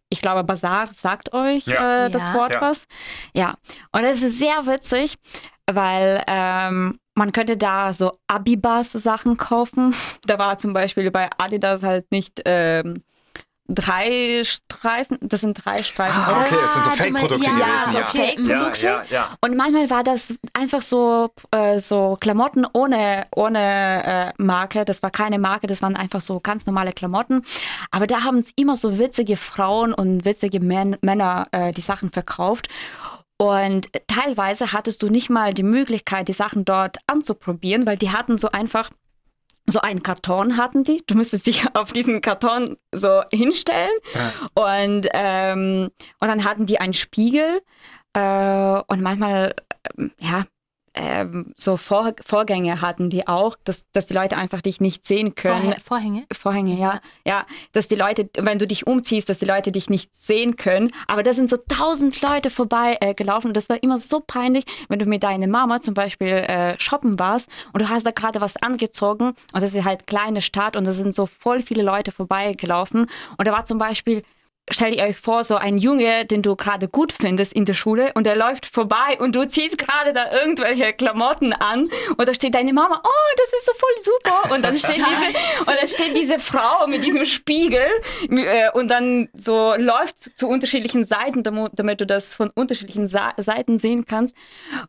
[0.10, 2.06] Ich glaube, Bazar sagt euch Ja.
[2.06, 2.34] äh, das Ja.
[2.34, 2.62] Wort Ja.
[2.62, 2.88] was.
[3.36, 3.54] Ja.
[3.92, 5.16] Und es ist sehr witzig,
[5.72, 9.94] weil ähm, man könnte da so Abibas-Sachen kaufen.
[10.26, 13.04] Da war zum Beispiel bei Adidas halt nicht ähm,
[13.68, 17.52] drei Streifen, das sind drei Streifen, Ah, okay, es sind so Ah, du Fake-Produkte ja,
[17.52, 17.92] gewesen.
[17.92, 18.86] so Ja, Fake-Produkte.
[18.86, 19.30] ja, ja, ja.
[19.42, 24.86] Und manchmal war das einfach so, äh, so Klamotten ohne, ohne äh, Marke.
[24.86, 27.44] Das war keine Marke, das waren einfach so ganz normale Klamotten.
[27.92, 32.12] Aber da haben es immer so witzige Frauen und witzige Män Männer äh, die Sachen
[32.12, 32.68] verkauft.
[33.38, 38.38] Und teilweise hattest du nicht mal die Möglichkeit, die Sachen dort anzuprobieren, weil die hatten
[38.38, 38.92] so einfach
[39.68, 41.04] so einen Karton hatten die.
[41.08, 43.92] Du müsstest dich auf diesen Karton so hinstellen.
[44.54, 47.62] Und, ähm, und dann hatten die einen Spiegel.
[48.14, 49.56] Äh, und manchmal,
[49.98, 50.44] ähm, ja,
[50.96, 55.36] ähm, so Vor Vorgänge hatten die auch, dass, dass die Leute einfach dich nicht sehen
[55.36, 55.74] können.
[55.74, 56.26] Vorhä- Vorhänge?
[56.32, 57.02] Vorhänge, ja.
[57.26, 60.92] Ja, dass die Leute, wenn du dich umziehst, dass die Leute dich nicht sehen können.
[61.08, 63.54] Aber da sind so tausend Leute vorbei äh, gelaufen.
[63.54, 67.50] Das war immer so peinlich, wenn du mit deiner Mama zum Beispiel äh, shoppen warst
[67.74, 70.94] und du hast da gerade was angezogen und das ist halt kleine Stadt und da
[70.94, 73.08] sind so voll viele Leute vorbeigelaufen.
[73.38, 74.24] Und da war zum Beispiel
[74.72, 78.26] stell euch vor, so ein Junge, den du gerade gut findest in der Schule und
[78.26, 82.74] der läuft vorbei und du ziehst gerade da irgendwelche Klamotten an und da steht deine
[82.74, 86.40] Mama, oh, das ist so voll super und dann steht diese, und dann steht diese
[86.40, 87.86] Frau mit diesem Spiegel
[88.30, 94.06] äh, und dann so läuft zu unterschiedlichen Seiten, damit, du das von unterschiedlichen Seiten sehen
[94.06, 94.36] kannst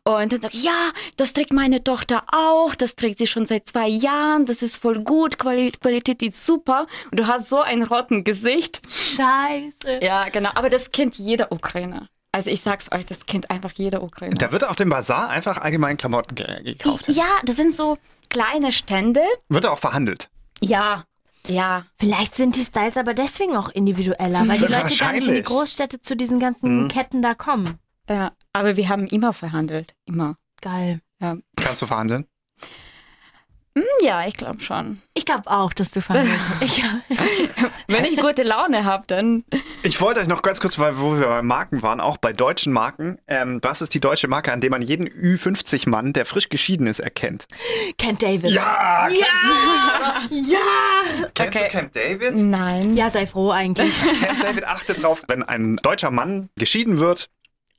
[0.03, 3.87] und dann sagt, ja, das trägt meine Tochter auch, das trägt sie schon seit zwei
[3.87, 8.23] Jahren, das ist voll gut, Quali Qualität ist super und du hast so ein roten
[8.23, 8.81] Gesicht.
[8.89, 9.66] Scheiße.
[10.01, 10.51] Ja, genau.
[10.55, 12.07] Aber das kennt jeder Ukrainer.
[12.31, 14.35] Also ich sag's euch, das kennt einfach jeder Ukrainer.
[14.35, 17.07] Da wird auf dem Bazar einfach allgemein Klamotten ge gekauft.
[17.07, 17.97] Ja, das sind so
[18.29, 19.21] kleine Stände.
[19.49, 20.29] Wird auch verhandelt.
[20.61, 21.03] Ja,
[21.47, 21.85] ja.
[21.97, 25.41] Vielleicht sind die Styles aber deswegen auch individueller, weil die Leute gar nicht in die.
[25.41, 27.79] Großstädte zu diesen ganzen Ketten da kommen.
[28.09, 29.95] Ja, aber wir haben immer verhandelt.
[30.05, 30.35] Immer.
[30.61, 31.01] Geil.
[31.19, 32.25] Ja, Kannst du verhandeln?
[33.77, 35.01] Hm, ja ich glaube schon.
[35.13, 36.83] Ich glaube auch, dass du verhandeln ich,
[37.87, 39.43] Wenn ich gute Laune habe, dann.
[39.83, 42.73] Ich wollte euch noch ganz kurz, weil wo wir bei Marken waren, auch bei deutschen
[42.73, 46.87] Marken, ähm, was ist die deutsche Marke, an der man jeden Ü50-Mann, der frisch geschieden
[46.87, 47.45] ist, erkennt?
[47.97, 48.49] Camp David.
[48.51, 49.07] Ja!
[49.09, 50.23] Ja!
[50.29, 50.57] ja!
[51.33, 51.69] Kennst Okay.
[51.71, 52.35] du Camp David?
[52.35, 52.95] Nein.
[52.97, 53.93] Ja, sei froh eigentlich.
[54.21, 57.29] Camp David achtet drauf, wenn ein deutscher Mann geschieden wird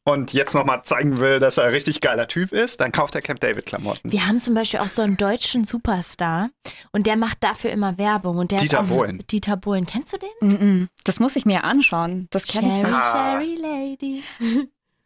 [0.08, 3.22] und jetzt nochmal zeigen will, dass er ein richtig geiler Typ ist, dann kauft er
[3.22, 4.10] Camp David Klamotten.
[4.10, 6.50] Wir haben zum Beispiel auch so einen deutschen Superstar
[6.92, 8.38] und der macht dafür immer Werbung.
[8.38, 9.18] Und der Dieter ist auch Bohlen.
[9.20, 9.86] So, Dieter Bohlen.
[9.86, 10.48] Kennst du den?
[10.48, 10.88] Mhm.
[11.04, 12.26] Das muss ich mir anschauen.
[12.30, 13.12] Das kenne ich Cherry, nicht.
[13.12, 14.22] Cherry Lady.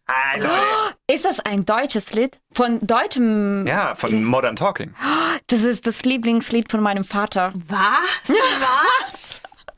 [0.07, 0.97] Ah, Leute.
[1.13, 2.39] Ist das ein deutsches Lied?
[2.53, 3.67] Von deutschem.
[3.67, 4.95] Ja, von Modern Talking.
[5.49, 7.53] Das ist das Lieblingslied von meinem Vater.
[7.55, 7.79] Was?
[8.29, 9.02] Was?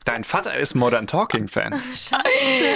[0.05, 1.73] Dein Vater ist Modern Talking-Fan.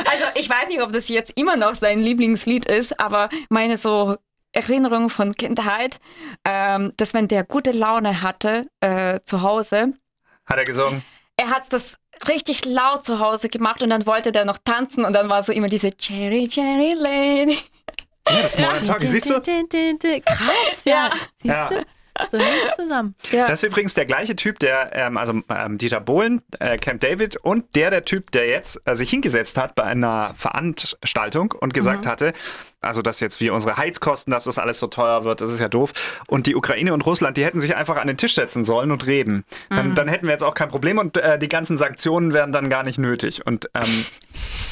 [0.10, 4.18] Also ich weiß nicht, ob das jetzt immer noch sein Lieblingslied ist, aber meine so
[4.52, 6.00] Erinnerung von Kindheit,
[6.44, 9.94] ähm, dass wenn der gute Laune hatte äh, zu Hause,
[10.46, 11.04] Hat er gesungen?
[11.38, 15.14] er hat das richtig laut zu Hause gemacht und dann wollte der noch tanzen und
[15.14, 17.60] dann war so immer diese Cherry Cherry Lady.
[18.28, 19.08] Ja, das ist Modern Talking.
[19.08, 19.42] Siehst du?
[20.26, 21.12] Krass, ja.
[21.44, 21.70] Ja.
[22.32, 23.16] So hängt zusammen.
[23.32, 23.48] Ja.
[23.48, 27.38] Das ist übrigens der gleiche Typ, der, ähm, also ähm, Dieter Bohlen, äh, Camp David
[27.38, 32.06] und der, der Typ, der jetzt äh, sich hingesetzt hat bei einer Veranstaltung und gesagt
[32.06, 32.34] hatte,
[32.82, 35.68] also dass jetzt wie unsere Heizkosten, dass das alles so teuer wird, das ist ja
[35.68, 36.22] doof.
[36.28, 39.06] Und die Ukraine und Russland, die hätten sich einfach an den Tisch setzen sollen und
[39.06, 39.44] reden.
[39.70, 42.70] Dann, dann hätten wir jetzt auch kein Problem und äh, die ganzen Sanktionen wären dann
[42.70, 43.46] gar nicht nötig.
[43.46, 44.06] Und ähm,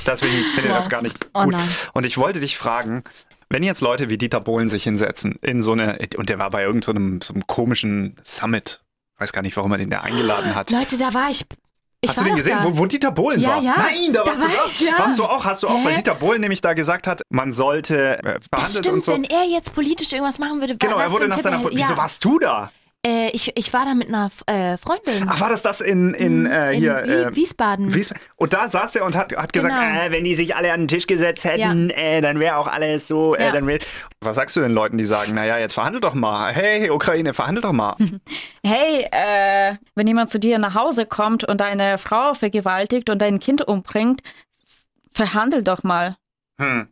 [0.05, 1.53] deswegen finde ich das gar nicht Oh gut.
[1.53, 1.69] nein.
[1.93, 3.03] Und ich wollte dich fragen,
[3.49, 6.63] wenn jetzt Leute wie Dieter Bohlen sich hinsetzen in so eine, und der war bei
[6.63, 8.81] irgendeinem so einem komischen Summit,
[9.17, 10.69] weiß gar nicht, warum er den da eingeladen hat.
[10.71, 11.45] Leute, da war ich.
[12.01, 13.61] ich Hast war du den gesehen, wo, wo Dieter Bohlen Ja, war?
[13.61, 13.75] ja.
[13.77, 14.65] Nein, da Da warst war du da.
[14.67, 14.99] ich, ja.
[14.99, 15.45] Warst du auch?
[15.45, 15.79] Hast du auch?
[15.79, 15.85] Hä?
[15.85, 19.13] Weil Dieter Bohlen nämlich da gesagt hat, man sollte äh, Das behandelt stimmt, und so.
[19.13, 21.63] wenn er jetzt politisch irgendwas machen würde, Genau, er wurde nach seiner.
[21.63, 22.71] er- Wieso warst du da?
[23.05, 25.27] Äh, ich, ich war da mit einer äh, Freundin.
[25.29, 27.03] Ach, war das das in, in, äh, in hier?
[27.05, 27.93] Wie- äh, Wiesbaden.
[27.93, 30.05] Wies und da saß er und hat, hat gesagt, Genau.
[30.05, 33.07] äh, wenn die sich alle an den Tisch gesetzt hätten, äh, dann wäre auch alles
[33.07, 33.35] so.
[33.35, 33.51] Äh, Ja.
[33.51, 33.77] dann wär,
[34.19, 36.51] was sagst du den Leuten, die sagen, naja, jetzt verhandelt doch mal.
[36.53, 37.95] Hey, Ukraine, verhandelt doch mal.
[38.65, 43.39] Hey, äh, wenn jemand zu dir nach Hause kommt und deine Frau vergewaltigt und dein
[43.39, 44.21] Kind umbringt,
[45.09, 46.17] verhandel doch mal.
[46.59, 46.89] Hm.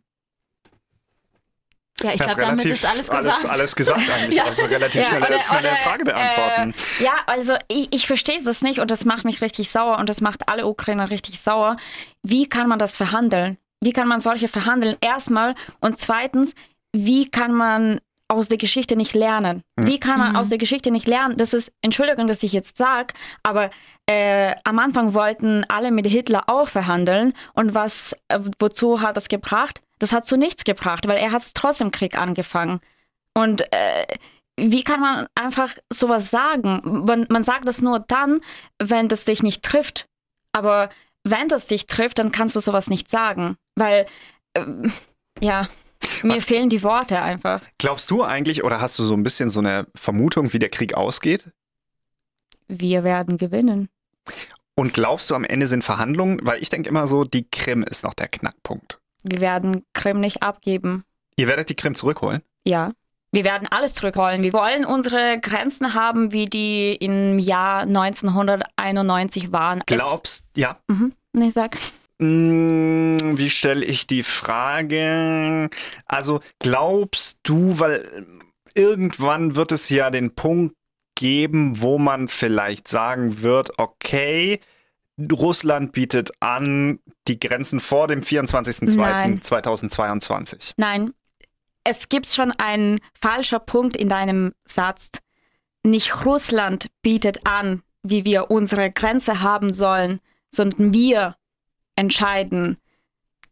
[2.02, 3.24] Ja, ich glaube, damit ist alles gesagt.
[3.26, 4.36] Alles, alles gesagt eigentlich.
[4.36, 4.44] Ja.
[4.44, 6.74] Also relativ Ja, schnell oder- schnelle oder, Frage beantworten.
[7.00, 10.08] Äh, ja, also ich, ich verstehe das nicht und das macht mich richtig sauer und
[10.08, 11.76] das macht alle Ukrainer richtig sauer.
[12.22, 13.58] Wie kann man das verhandeln?
[13.80, 14.96] Wie kann man solche verhandeln?
[15.00, 16.54] Erstmal und zweitens,
[16.92, 19.62] wie kann man aus der Geschichte nicht lernen?
[19.76, 21.36] Wie kann man aus der Geschichte nicht lernen?
[21.36, 23.70] Das ist, Entschuldigung, dass ich jetzt sage, aber
[24.06, 29.28] äh, am Anfang wollten alle mit Hitler auch verhandeln und was, äh, wozu hat das
[29.28, 29.80] gebracht?
[29.98, 32.80] Das hat zu nichts gebracht, weil er hat trotzdem Krieg angefangen.
[33.34, 34.06] Und äh,
[34.58, 37.04] wie kann man einfach sowas sagen?
[37.06, 38.40] Man, man sagt das nur dann,
[38.78, 40.06] wenn das dich nicht trifft.
[40.52, 40.90] Aber
[41.24, 43.56] wenn das dich trifft, dann kannst du sowas nicht sagen.
[43.74, 44.06] Weil,
[44.54, 44.92] ähm,
[45.40, 45.68] ja,
[46.22, 47.60] mir Was- fehlen die Worte einfach.
[47.78, 50.94] Glaubst du eigentlich oder hast du so ein bisschen so eine Vermutung, wie der Krieg
[50.94, 51.48] ausgeht?
[52.68, 53.88] Wir werden gewinnen.
[54.74, 56.38] Und glaubst du, am Ende sind Verhandlungen?
[56.42, 58.98] Weil ich denke immer so, die Krim ist noch der Knackpunkt.
[59.28, 61.04] Wir werden Krim nicht abgeben.
[61.36, 62.42] Ihr werdet die Krim zurückholen?
[62.64, 62.92] Ja.
[63.32, 64.42] Wir werden alles zurückholen.
[64.42, 69.80] Wir wollen unsere Grenzen haben, wie die im Jahr 1991 waren.
[69.86, 70.78] Es- Glaubst, ja.
[70.88, 71.12] Mhm.
[71.32, 71.76] Nee, sag.
[72.20, 75.68] Hm, Wie stelle ich die Frage?
[76.06, 78.08] Also glaubst du, weil
[78.74, 80.74] irgendwann wird es ja den Punkt
[81.14, 84.60] geben, wo man vielleicht sagen wird, okay,
[85.18, 89.40] Russland bietet an die Grenzen vor dem Nein.
[89.40, 90.72] 24.02.2022.
[90.76, 91.14] Nein,
[91.84, 95.10] es gibt schon einen falscher Punkt in deinem Satz.
[95.82, 101.36] Nicht Russland bietet an, wie wir unsere Grenze haben sollen, sondern wir
[101.96, 102.78] entscheiden,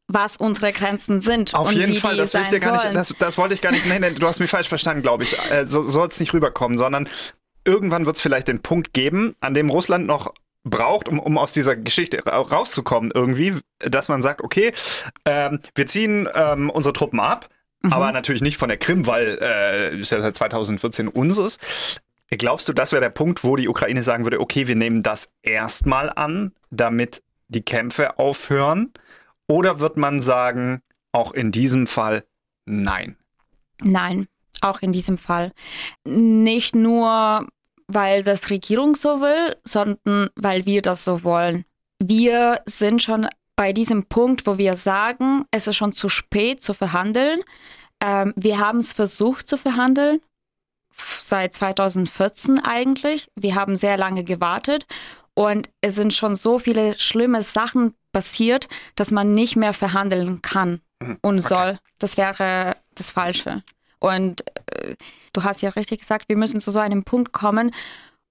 [0.06, 3.86] was unsere Grenzen sind Auf jeden Fall, das, nicht, das, das wollte ich gar nicht.
[3.86, 5.38] Nein, nein, du hast mich falsch verstanden, glaube ich.
[5.50, 7.08] Äh, so soll es nicht rüberkommen, sondern
[7.64, 11.52] irgendwann wird es vielleicht den Punkt geben, an dem Russland noch braucht, um, um aus
[11.52, 14.72] dieser Geschichte ra- rauszukommen, irgendwie, dass man sagt, okay,
[15.24, 17.48] ähm, wir ziehen ähm, unsere Truppen ab,
[17.90, 21.58] aber natürlich nicht von der Krim, weil äh, ist ja seit 2014 unseres.
[22.30, 25.30] Glaubst du, das wäre der Punkt, wo die Ukraine sagen würde, okay, wir nehmen das
[25.42, 28.92] erstmal an, damit die Kämpfe aufhören?
[29.46, 30.80] Oder wird man sagen,
[31.12, 32.24] auch in diesem Fall
[32.64, 33.16] nein?
[33.82, 34.28] Nein,
[34.62, 35.52] auch in diesem Fall.
[36.04, 37.46] Nicht nur,
[37.88, 41.64] weil das Regierung so will, sondern weil wir das so wollen.
[42.02, 46.74] Wir sind schon bei diesem Punkt, wo wir sagen, es ist schon zu spät zu
[46.74, 47.40] verhandeln.
[48.02, 50.20] Ähm, wir haben es versucht zu verhandeln,
[50.92, 53.28] seit 2014 eigentlich.
[53.36, 54.86] Wir haben sehr lange gewartet
[55.34, 60.80] und es sind schon so viele schlimme Sachen passiert, dass man nicht mehr verhandeln kann
[61.22, 61.78] und soll.
[61.98, 63.62] Das wäre das Falsche.
[64.04, 64.96] Und äh,
[65.32, 67.70] du hast ja richtig gesagt, wir müssen zu so einem Punkt kommen,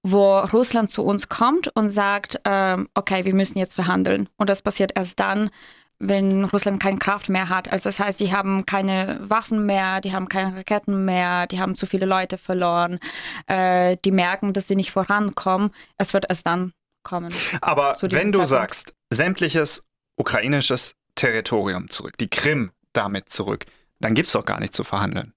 [0.03, 4.29] wo Russland zu uns kommt und sagt, ähm, okay, wir müssen jetzt verhandeln.
[4.37, 5.49] Und das passiert erst dann,
[5.97, 7.71] wenn Russland keine Kraft mehr hat.
[7.71, 11.75] Also das heißt, die haben keine Waffen mehr, die haben keine Raketen mehr, die haben
[11.75, 12.99] zu viele Leute verloren,
[13.47, 15.71] äh, die merken, dass sie nicht vorankommen.
[15.97, 17.33] Es wird erst dann kommen.
[17.61, 18.49] Aber wenn du Zeitpunkt.
[18.49, 19.85] sagst, sämtliches
[20.17, 23.65] ukrainisches Territorium zurück, die Krim damit zurück,
[23.99, 25.33] dann gibt es doch gar nichts zu verhandeln.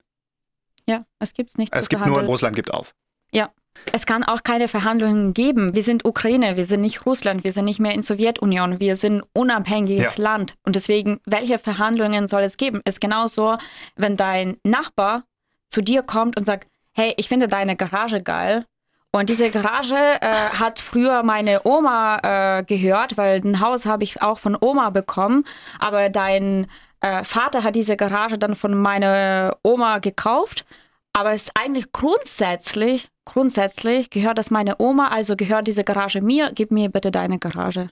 [0.89, 2.31] Ja, es gibt's nicht Es gibt nur, verhandeln.
[2.31, 2.95] Russland gibt auf.
[3.33, 3.51] Ja.
[3.93, 5.75] Es kann auch keine Verhandlungen geben.
[5.75, 9.19] Wir sind Ukraine, wir sind nicht Russland, wir sind nicht mehr in Sowjetunion, wir sind
[9.19, 10.23] ein unabhängiges Ja.
[10.25, 10.55] Land.
[10.65, 12.81] Und deswegen, welche Verhandlungen soll es geben?
[12.87, 13.59] Ist genauso,
[13.95, 15.25] wenn dein Nachbar
[15.69, 18.65] zu dir kommt und sagt, hey, ich finde deine Garage geil.
[19.13, 20.27] Und diese Garage äh,
[20.59, 25.45] hat früher meine Oma äh, gehört, weil ein Haus habe ich auch von Oma bekommen.
[25.79, 26.67] Aber dein
[27.01, 30.65] äh, Vater hat diese Garage dann von meiner Oma gekauft.
[31.13, 36.53] Aber es ist eigentlich grundsätzlich, grundsätzlich gehört das meine Oma, also gehört diese Garage mir.
[36.55, 37.89] Gib mir bitte deine Garage.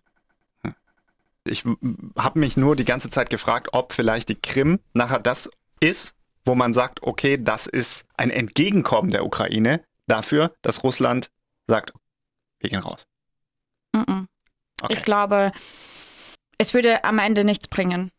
[1.46, 1.64] Ich
[2.18, 6.14] habe mich nur die ganze Zeit gefragt, ob vielleicht die Krim nachher das ist,
[6.44, 11.30] wo man sagt, okay, das ist ein Entgegenkommen der Ukraine dafür, dass Russland
[11.66, 11.92] sagt,
[12.60, 13.06] wir gehen raus.
[13.94, 14.26] Mm-mm.
[14.82, 14.94] Okay.
[14.94, 15.52] Ich glaube,
[16.58, 18.10] es würde am Ende nichts bringen.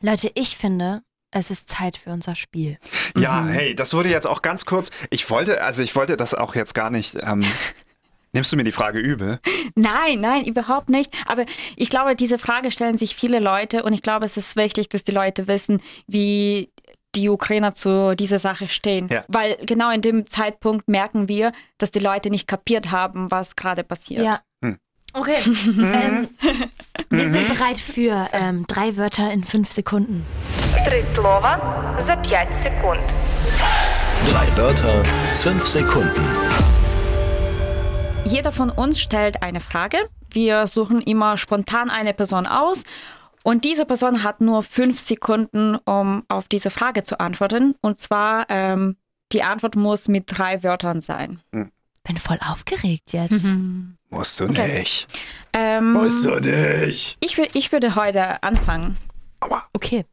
[0.00, 2.78] Leute, ich finde, es ist Zeit für unser Spiel.
[3.16, 3.48] Ja, Mhm.
[3.48, 4.90] hey, das wurde jetzt auch ganz kurz.
[5.10, 7.16] Ich wollte, also ich wollte das auch jetzt gar nicht.
[7.20, 7.40] Ähm,
[8.32, 9.40] nimmst du mir die Frage übel?
[9.74, 11.12] Nein, nein, überhaupt nicht.
[11.26, 11.44] Aber
[11.76, 15.02] ich glaube, diese Frage stellen sich viele Leute und ich glaube, es ist wichtig, dass
[15.02, 16.70] die Leute wissen, wie
[17.16, 19.08] die Ukrainer zu dieser Sache stehen.
[19.10, 19.24] Ja.
[19.28, 23.82] Weil genau in dem Zeitpunkt merken wir, dass die Leute nicht kapiert haben, was gerade
[23.82, 24.24] passiert.
[24.24, 24.40] Ja.
[24.62, 24.78] Hm.
[25.13, 25.37] Okay.
[25.67, 26.29] ähm,
[27.09, 30.25] wir sind bereit für ähm, drei Wörter in fünf Sekunden.
[30.87, 31.59] Три слова
[31.99, 33.15] за 5 секунд.
[34.31, 35.03] Drei Wörter,
[35.35, 36.21] fünf Sekunden.
[38.25, 39.97] Jeder von uns stellt eine Frage.
[40.31, 42.83] Wir suchen immer spontan eine Person aus.
[43.43, 47.75] Und diese Person hat nur fünf Sekunden, um auf diese Frage zu antworten.
[47.81, 48.95] Und zwar, ähm,
[49.31, 51.41] die Antwort muss mit drei Wörtern sein.
[52.08, 53.44] Bin voll aufgeregt jetzt.
[54.08, 55.06] Musst du nicht.
[55.52, 57.18] Ähm, Musst du nicht.
[57.20, 58.96] ich, ich würde heute anfangen.
[59.74, 60.06] Okay.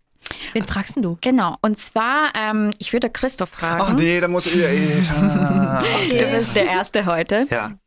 [0.52, 1.18] Wen fragst denn du?
[1.22, 1.56] Genau.
[1.62, 3.82] Und zwar, ähm, ich würde Christoph fragen.
[3.82, 4.58] Ach nee, da muss ich.
[4.58, 6.36] ich ah, Du okay.
[6.38, 7.48] bist der Erste heute.
[7.50, 7.78] Ja.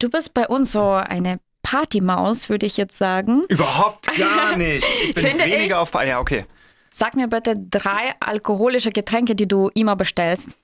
[0.00, 3.44] Du bist bei uns so eine Partymaus, würde ich jetzt sagen.
[3.48, 4.84] Überhaupt gar nicht.
[5.04, 5.74] Ich bin Finde weniger ich.
[5.74, 5.94] auf.
[5.94, 6.46] Ja, okay.
[6.90, 10.56] Sag mir bitte drei alkoholische Getränke, die du immer bestellst.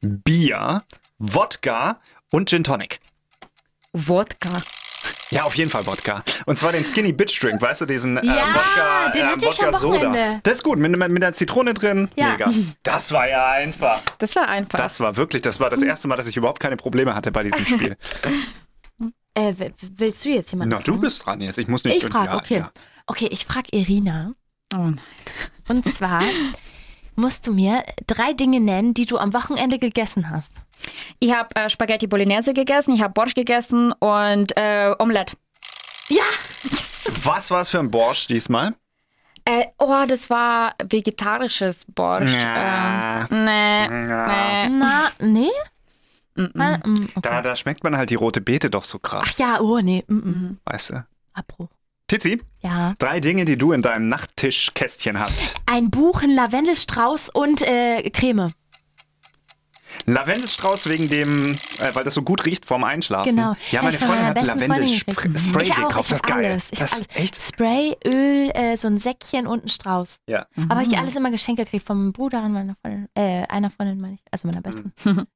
[0.00, 0.82] Bier,
[1.18, 2.00] Wodka
[2.30, 3.00] und Gin Tonic.
[3.92, 4.60] Wodka.
[5.30, 6.22] Ja, auf jeden Fall Wodka.
[6.46, 9.72] Und zwar den Skinny Bitch Drink, weißt du, diesen äh, Ja, Wodka, den äh, Wodka
[9.72, 9.96] Soda.
[9.96, 10.40] Wochenende.
[10.42, 12.08] Das ist gut, mit, mit, mit der Zitrone drin.
[12.16, 12.32] Ja.
[12.32, 12.50] Mega.
[12.82, 14.00] Das war ja einfach.
[14.18, 14.78] Das war einfach.
[14.78, 17.42] Das war wirklich, das war das erste Mal, dass ich überhaupt keine Probleme hatte bei
[17.42, 17.96] diesem Spiel.
[19.36, 21.00] Äh, willst du jetzt jemanden Na, du fragen?
[21.00, 21.58] bist dran jetzt.
[21.58, 21.96] Ich muss nicht.
[21.96, 22.58] Ich frage, ja, okay.
[22.58, 22.70] Ja.
[23.08, 24.32] Okay, ich frage Irina.
[24.72, 25.00] oh nein.
[25.66, 26.22] Und zwar
[27.16, 30.60] musst du mir drei Dinge nennen, die du am Wochenende gegessen hast.
[31.20, 35.36] Ich habe äh, Spaghetti Bolognese gegessen, ich habe Borsch gegessen und äh, Omelette.
[36.08, 36.22] Ja!
[37.24, 38.74] Was war es für ein Borsch diesmal?
[39.46, 42.32] Äh, oh, das war vegetarisches Borsch.
[42.32, 43.26] Ja.
[43.30, 44.68] Ähm, nee, Ja.
[44.68, 44.76] nee.
[44.78, 45.48] Na, nee?
[46.36, 46.46] Mm,
[47.14, 47.20] okay.
[47.22, 50.02] Da, da schmeckt man halt die rote Beete doch so krass, Ach ja, oh nee.
[50.08, 50.58] Mm, mm.
[50.64, 51.06] weißt du?
[51.34, 51.68] Apro.
[52.06, 52.94] Tizi, Ja.
[52.98, 55.54] drei Dinge, die du in deinem Nachttischkästchen hast.
[55.66, 58.50] Ein Buch, ein Lavendelstrauß und äh, Creme.
[60.06, 63.34] Lavendelstrauß wegen dem, äh, weil das so gut riecht vorm Einschlafen.
[63.34, 63.54] Genau.
[63.70, 66.12] Ja, meine Freundin hat Lavendelspray gekauft.
[66.12, 66.44] Das ist geil.
[66.46, 66.68] Alles.
[66.72, 67.06] Ich das alles.
[67.14, 67.40] echt.
[67.42, 70.18] Spray, Öl, äh, so ein Säckchen und ein Strauß.
[70.28, 70.46] Ja.
[70.68, 74.14] Aber ich alles immer geschenkt gekriegt vom Bruder an meiner Freundin, äh, einer Freundin meine
[74.14, 74.92] ich, also meiner besten.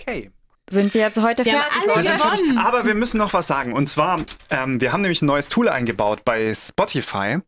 [0.00, 0.30] Okay.
[0.70, 1.78] Sind wir jetzt heute Wir fertig?
[1.82, 2.40] alle Wir sind fertig.
[2.40, 2.58] gewonnen.
[2.58, 3.72] Aber wir müssen noch was sagen.
[3.72, 7.38] Und zwar, ähm, wir haben nämlich ein neues Tool eingebaut bei Spotify.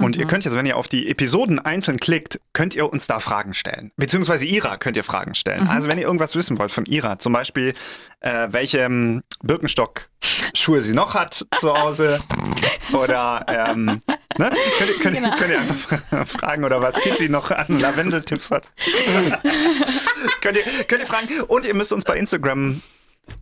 [0.00, 3.20] Und ihr könnt jetzt, wenn ihr auf die Episoden einzeln klickt, könnt ihr uns da
[3.20, 3.92] Fragen stellen.
[3.96, 5.68] Beziehungsweise Ira könnt ihr Fragen stellen.
[5.68, 7.74] Also wenn ihr irgendwas wissen wollt von Ira, zum Beispiel,
[8.20, 12.20] äh, welche ähm, Birkenstock-Schuhe sie noch hat zu Hause.
[12.92, 14.00] Oder ähm,
[14.38, 14.50] ne?
[14.78, 18.68] könnt, ihr, könnt, ihr- könnt ihr einfach fragen oder was Tizi noch an Lavendeltipps hat.
[20.40, 21.28] könnt, ihr, könnt ihr fragen.
[21.46, 22.82] Und ihr müsst uns bei Instagram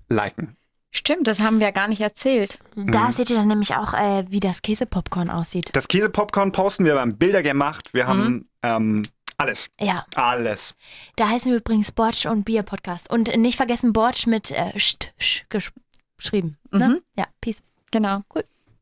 [0.09, 0.57] liken.
[0.95, 2.59] Stimmt, das haben wir gar nicht erzählt.
[2.77, 5.71] Da seht ihr dann nämlich auch, äh, wie das Käsepopcorn aussieht.
[5.73, 9.03] Das Käsepopcorn posten wir, wir haben Bilder gemacht, wir haben ähm,
[9.39, 9.71] alles.
[9.81, 10.75] Ja, Alles.
[11.17, 13.11] da heißen wir übrigens Borch und Bier Podcast.
[13.11, 15.73] Und nicht vergessen Borch mit äh, St, Sch gesch
[16.19, 16.59] geschrieben.
[16.71, 16.89] Ne?
[16.89, 17.03] Mhm.
[17.17, 17.63] Ja, peace.
[17.91, 18.23] Genau.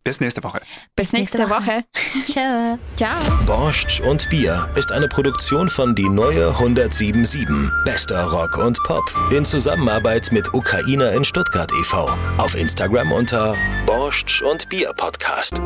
[0.03, 0.61] Bis nächste Woche.
[0.97, 1.85] Bis, nächste nächste, Woche.
[1.85, 1.85] Woche.
[2.25, 2.79] Ciao.
[2.97, 3.19] Ciao.
[3.47, 7.47] Borscht und Bier ist eine Produktion von Die Neue 1077.
[7.85, 9.05] Bester Rock und Pop.
[9.31, 12.09] In Zusammenarbeit mit Ukrainer in Stuttgart e.V.
[12.39, 13.55] Auf Instagram unter
[13.87, 15.61] Borscht und Bier Podcast.